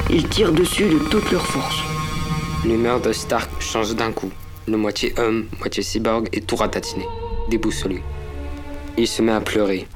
Ils 0.10 0.28
tirent 0.28 0.52
dessus 0.52 0.86
de 0.86 0.98
toute 1.10 1.32
leur 1.32 1.46
force. 1.46 1.78
L'humeur 2.64 3.02
de 3.02 3.12
Stark 3.12 3.50
change 3.60 3.96
d'un 3.96 4.12
coup. 4.12 4.32
Le 4.68 4.78
moitié 4.78 5.14
homme, 5.20 5.46
moitié 5.60 5.84
cyborg 5.84 6.28
est 6.34 6.48
tout 6.48 6.56
ratatiné, 6.56 7.06
déboussolé. 7.50 8.02
Il 8.98 9.08
se 9.08 9.22
met 9.22 9.34
à 9.34 9.42
pleurer. 9.42 9.88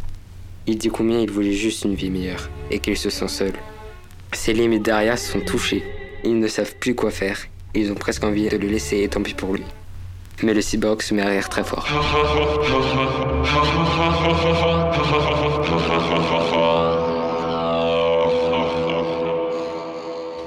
Il 0.67 0.77
dit 0.77 0.89
combien 0.89 1.21
il 1.21 1.31
voulait 1.31 1.53
juste 1.53 1.85
une 1.85 1.95
vie 1.95 2.09
meilleure 2.09 2.49
et 2.69 2.79
qu'il 2.79 2.97
se 2.97 3.09
sent 3.09 3.29
seul. 3.29 3.53
Selim 4.33 4.73
et 4.73 4.79
Daria 4.79 5.15
sont 5.15 5.39
touchés. 5.39 5.83
Ils 6.25 6.37
ne 6.37 6.47
savent 6.47 6.75
plus 6.75 6.95
quoi 6.95 7.09
faire. 7.09 7.39
Ils 7.73 7.93
ont 7.93 7.95
presque 7.95 8.25
envie 8.25 8.49
de 8.49 8.57
le 8.57 8.67
laisser 8.67 8.99
et 8.99 9.07
tant 9.07 9.21
pis 9.23 9.33
pour 9.33 9.53
lui. 9.53 9.63
Mais 10.43 10.53
le 10.53 10.61
cyborg 10.61 11.01
se 11.01 11.13
met 11.13 11.21
à 11.21 11.29
rire 11.29 11.47
très 11.47 11.63
fort. 11.63 11.87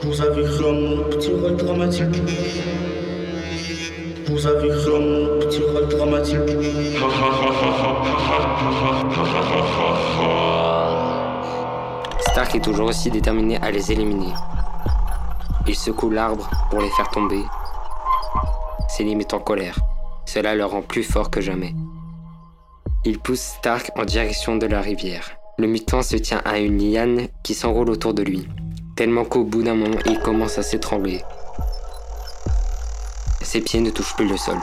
Vous 0.03 0.21
avez 0.21 0.43
cru 0.43 0.63
mon 0.63 1.05
petit 1.05 1.31
dramatique. 1.65 2.23
Vous 4.27 4.47
avez 4.47 4.69
mon 4.69 5.32
Stark 12.31 12.55
est 12.55 12.65
toujours 12.65 12.89
aussi 12.89 13.11
déterminé 13.11 13.59
à 13.59 13.71
les 13.71 13.93
éliminer. 13.93 14.33
Il 15.67 15.75
secoue 15.75 16.09
l'arbre 16.09 16.49
pour 16.71 16.81
les 16.81 16.89
faire 16.91 17.11
tomber. 17.11 17.43
Selim 18.89 19.21
est 19.21 19.35
en 19.35 19.41
colère. 19.41 19.79
Cela 20.25 20.55
le 20.55 20.65
rend 20.65 20.81
plus 20.81 21.03
fort 21.03 21.31
que 21.31 21.43
jamais. 21.43 21.75
Il 23.05 23.19
pousse 23.19 23.41
Stark 23.41 23.91
en 23.97 24.05
direction 24.05 24.57
de 24.57 24.67
la 24.67 24.81
rivière. 24.81 25.33
Le 25.59 25.67
mutant 25.67 26.01
se 26.03 26.17
tient 26.17 26.41
à 26.47 26.59
une 26.59 26.79
liane 26.79 27.29
qui 27.43 27.53
s'enroule 27.53 27.91
autour 27.91 28.15
de 28.15 28.23
lui, 28.23 28.49
tellement 28.97 29.25
qu'au 29.25 29.45
bout 29.45 29.63
d'un 29.63 29.75
moment, 29.75 29.99
il 30.07 30.19
commence 30.19 30.57
à 30.57 30.63
s'étrangler. 30.63 31.21
Ses 33.43 33.61
pieds 33.61 33.81
ne 33.81 33.91
touchent 33.91 34.17
plus 34.17 34.29
le 34.29 34.39
sol, 34.39 34.57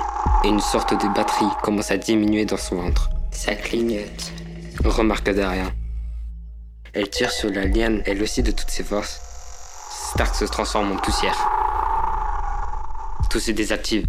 et 0.43 0.47
une 0.47 0.59
sorte 0.59 0.93
de 0.93 1.07
batterie 1.13 1.45
commence 1.61 1.91
à 1.91 1.97
diminuer 1.97 2.45
dans 2.45 2.57
son 2.57 2.75
ventre. 2.75 3.09
Ça 3.31 3.55
clignote, 3.55 4.31
remarque 4.83 5.29
Daria. 5.29 5.65
Elle 6.93 7.09
tire 7.09 7.31
sur 7.31 7.49
la 7.49 7.65
liane, 7.65 8.01
elle 8.05 8.21
aussi 8.21 8.41
de 8.41 8.51
toutes 8.51 8.69
ses 8.69 8.83
forces. 8.83 9.21
Stark 10.11 10.35
se 10.35 10.45
transforme 10.45 10.91
en 10.91 10.97
poussière. 10.97 11.37
Tout 13.29 13.39
se 13.39 13.51
désactive. 13.51 14.05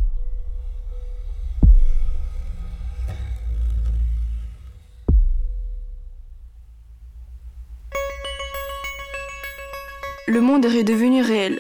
Le 10.27 10.41
monde 10.41 10.65
est 10.65 10.69
redevenu 10.69 11.23
réel. 11.23 11.59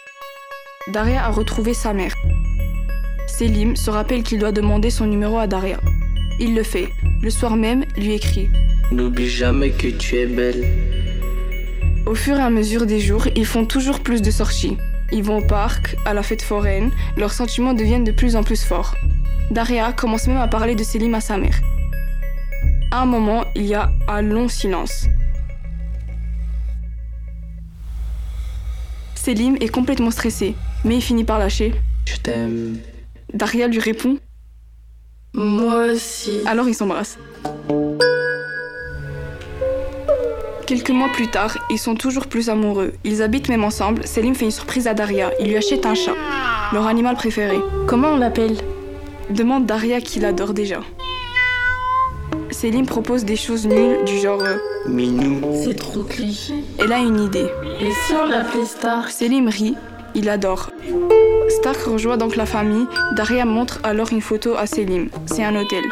Daria 0.89 1.25
a 1.25 1.31
retrouvé 1.31 1.75
sa 1.75 1.93
mère. 1.93 2.15
Selim 3.41 3.75
se 3.75 3.89
rappelle 3.89 4.23
qu'il 4.23 4.39
doit 4.39 4.53
demander 4.53 4.91
son 4.91 5.07
numéro 5.07 5.39
à 5.39 5.47
Daria. 5.47 5.81
Il 6.41 6.55
le 6.55 6.63
fait. 6.63 6.91
Le 7.23 7.31
soir 7.31 7.57
même, 7.57 7.87
lui 7.97 8.13
écrit. 8.13 8.51
N'oublie 8.93 9.31
jamais 9.31 9.71
que 9.71 9.87
tu 9.87 10.17
es 10.17 10.27
belle. 10.27 10.63
Au 12.05 12.15
fur 12.15 12.37
et 12.37 12.43
à 12.43 12.51
mesure 12.51 12.85
des 12.85 13.01
jours, 13.01 13.29
ils 13.35 13.47
font 13.47 13.65
toujours 13.65 14.01
plus 14.01 14.21
de 14.21 14.31
sorties. 14.31 14.77
Ils 15.11 15.23
vont 15.23 15.39
au 15.39 15.47
parc, 15.47 15.97
à 16.05 16.13
la 16.13 16.23
fête 16.23 16.43
foraine, 16.43 16.91
leurs 17.17 17.33
sentiments 17.33 17.73
deviennent 17.73 18.05
de 18.05 18.13
plus 18.13 18.37
en 18.37 18.43
plus 18.43 18.63
forts. 18.63 18.95
Daria 19.51 19.95
commence 19.95 20.27
même 20.27 20.37
à 20.37 20.47
parler 20.47 20.75
de 20.75 20.85
Selim 20.85 21.15
à 21.15 21.23
sa 21.23 21.39
mère. 21.39 21.59
À 22.91 23.01
un 23.01 23.07
moment, 23.07 23.47
il 23.55 23.65
y 23.65 23.75
a 23.75 23.91
un 24.07 24.21
long 24.21 24.49
silence. 24.49 25.07
Selim 29.15 29.57
est 29.63 29.73
complètement 29.73 30.11
stressé, 30.11 30.57
mais 30.85 30.97
il 30.97 31.03
finit 31.03 31.25
par 31.25 31.39
lâcher. 31.39 31.73
Je 32.05 32.17
t'aime. 32.17 32.77
Daria 33.35 33.69
lui 33.69 33.79
répond 33.81 34.17
Moi 35.35 35.93
aussi. 35.93 36.41
Alors 36.47 36.69
ils 36.69 36.75
s'embrassent. 36.75 37.19
Quelques 40.67 40.91
mois 40.91 41.09
plus 41.09 41.27
tard, 41.27 41.59
ils 41.69 41.79
sont 41.79 41.97
toujours 41.97 42.29
plus 42.29 42.49
amoureux. 42.49 42.93
Ils 43.03 43.23
habitent 43.23 43.49
même 43.49 43.65
ensemble. 43.65 44.07
Selim 44.07 44.35
fait 44.35 44.45
une 44.45 44.51
surprise 44.53 44.87
à 44.87 44.95
Daria. 44.95 45.33
Il 45.41 45.49
lui 45.49 45.57
achète 45.57 45.85
un 45.85 45.95
chat, 45.95 46.15
leur 46.73 46.87
animal 46.87 47.17
préféré. 47.17 47.59
Comment 47.89 48.13
on 48.13 48.17
l'appelle? 48.17 48.57
Demande 49.31 49.67
Daria 49.67 50.01
qui 50.01 50.21
l'adore 50.21 50.55
déjà. 50.55 50.81
Selim 52.51 52.87
propose 52.87 53.25
des 53.25 53.37
choses 53.37 53.67
nulles 53.67 54.05
du 54.05 54.19
genre 54.19 54.43
euh, 54.43 54.57
Minou. 54.87 55.41
C'est 55.65 55.75
trop 55.77 56.03
cliché. 56.03 56.55
Elle 56.79 56.93
a 56.93 56.99
une 56.99 57.21
idée. 57.21 57.49
Et 57.81 57.91
si 58.07 58.13
on 58.13 58.27
l'appelait 58.27 58.65
Stark 58.65 59.11
Selim 59.11 59.49
rit, 59.49 59.77
il 60.15 60.29
adore. 60.29 60.71
Stark 61.49 61.81
rejoint 61.83 62.17
donc 62.17 62.37
la 62.37 62.47
famille. 62.47 62.87
Daria 63.17 63.45
montre 63.45 63.81
alors 63.83 64.13
une 64.13 64.21
photo 64.21 64.55
à 64.57 64.67
Selim. 64.67 65.09
C'est 65.27 65.45
un 65.45 65.55
hôtel. 65.57 65.85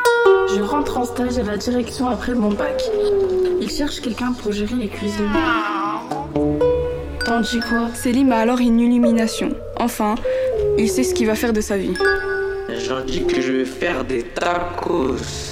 Je 0.54 0.62
rentre 0.62 0.98
en 0.98 1.04
stage 1.04 1.38
à 1.38 1.42
la 1.42 1.57
direction 1.57 2.09
après 2.09 2.35
mon 2.35 2.50
bac. 2.50 2.83
Il 3.61 3.70
cherche 3.70 4.00
quelqu'un 4.00 4.33
pour 4.33 4.52
gérer 4.52 4.76
les 4.76 4.88
cuisines. 4.88 5.31
T'en 7.24 7.40
dis 7.40 7.61
quoi? 7.61 7.88
Selim 7.94 8.33
a 8.33 8.38
alors 8.38 8.61
une 8.61 8.81
illumination. 8.81 9.50
Enfin, 9.76 10.14
il 10.78 10.88
sait 10.88 11.02
ce 11.02 11.12
qu'il 11.12 11.26
va 11.26 11.35
faire 11.35 11.52
de 11.52 11.61
sa 11.61 11.76
vie. 11.76 11.94
J'en 12.87 13.04
dis 13.04 13.24
que 13.24 13.40
je 13.40 13.52
vais 13.52 13.64
faire 13.64 14.04
des 14.04 14.22
tacos. 14.22 15.48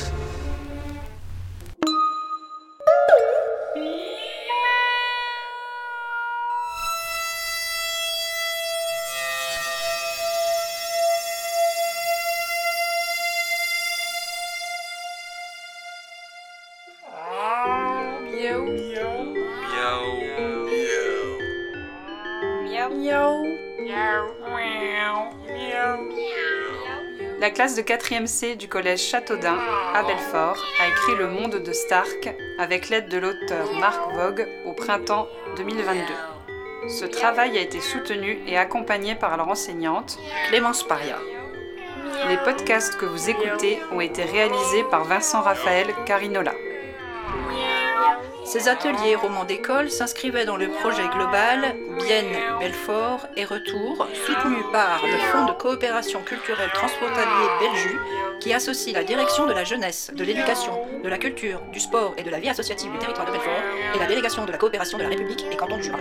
La 27.39 27.51
classe 27.51 27.77
de 27.77 27.83
4e 27.83 28.27
C 28.27 28.57
du 28.57 28.69
collège 28.69 29.01
Châteaudun, 29.01 29.59
à 29.95 30.03
Belfort, 30.03 30.57
a 30.81 30.89
écrit 30.89 31.15
Le 31.19 31.29
Monde 31.29 31.63
de 31.63 31.73
Stark 31.73 32.35
avec 32.59 32.89
l'aide 32.89 33.09
de 33.09 33.19
l'auteur 33.19 33.71
Marc 33.79 34.01
Vogue 34.15 34.49
au 34.65 34.73
printemps 34.73 35.29
2022. 35.57 36.01
Ce 36.89 37.05
travail 37.05 37.59
a 37.59 37.61
été 37.61 37.81
soutenu 37.81 38.39
et 38.47 38.57
accompagné 38.57 39.15
par 39.15 39.37
leur 39.37 39.49
enseignante, 39.49 40.19
Clémence 40.49 40.85
Paria. 40.85 41.19
Les 42.29 42.39
podcasts 42.39 42.97
que 42.97 43.05
vous 43.05 43.29
écoutez 43.29 43.79
ont 43.93 44.01
été 44.01 44.25
réalisés 44.25 44.85
par 44.91 45.05
Vincent 45.05 45.43
Raphaël 45.43 45.89
Carinola. 46.07 46.53
Ces 48.47 48.69
ateliers 48.69 49.17
romans 49.17 49.45
d'école 49.45 49.91
s'inscrivaient 49.91 50.45
dans 50.45 50.57
le 50.57 50.69
projet 50.69 51.09
global 51.09 51.75
Bienne, 51.99 52.59
Belfort 52.61 53.27
et 53.37 53.45
Retour, 53.45 54.07
soutenu 54.25 54.57
par 54.73 55.03
le 55.05 55.19
Fonds 55.33 55.47
de 55.47 55.53
coopération 55.53 56.23
culturelle 56.23 56.71
transfrontalier 56.73 57.49
Belju, 57.61 57.99
qui 58.39 58.55
associe 58.55 58.95
la 58.95 59.03
direction 59.03 59.47
de 59.47 59.53
la 59.53 59.65
jeunesse, 59.65 60.13
de 60.15 60.23
l'éducation, 60.23 60.73
de 61.03 61.09
la 61.09 61.19
culture, 61.19 61.61
du 61.73 61.81
sport 61.81 62.15
et 62.17 62.23
de 62.23 62.31
la 62.31 62.39
vie 62.39 62.49
associative 62.49 62.93
du 62.93 62.99
territoire 62.99 63.27
de 63.27 63.33
Belfort 63.33 63.63
et 63.95 63.99
la 63.99 64.07
délégation 64.07 64.45
de 64.45 64.53
la 64.53 64.59
coopération 64.59 64.97
de 64.97 65.03
la 65.03 65.09
République 65.09 65.45
et 65.51 65.57
canton 65.57 65.79
du 65.79 65.83
Jura. 65.83 65.99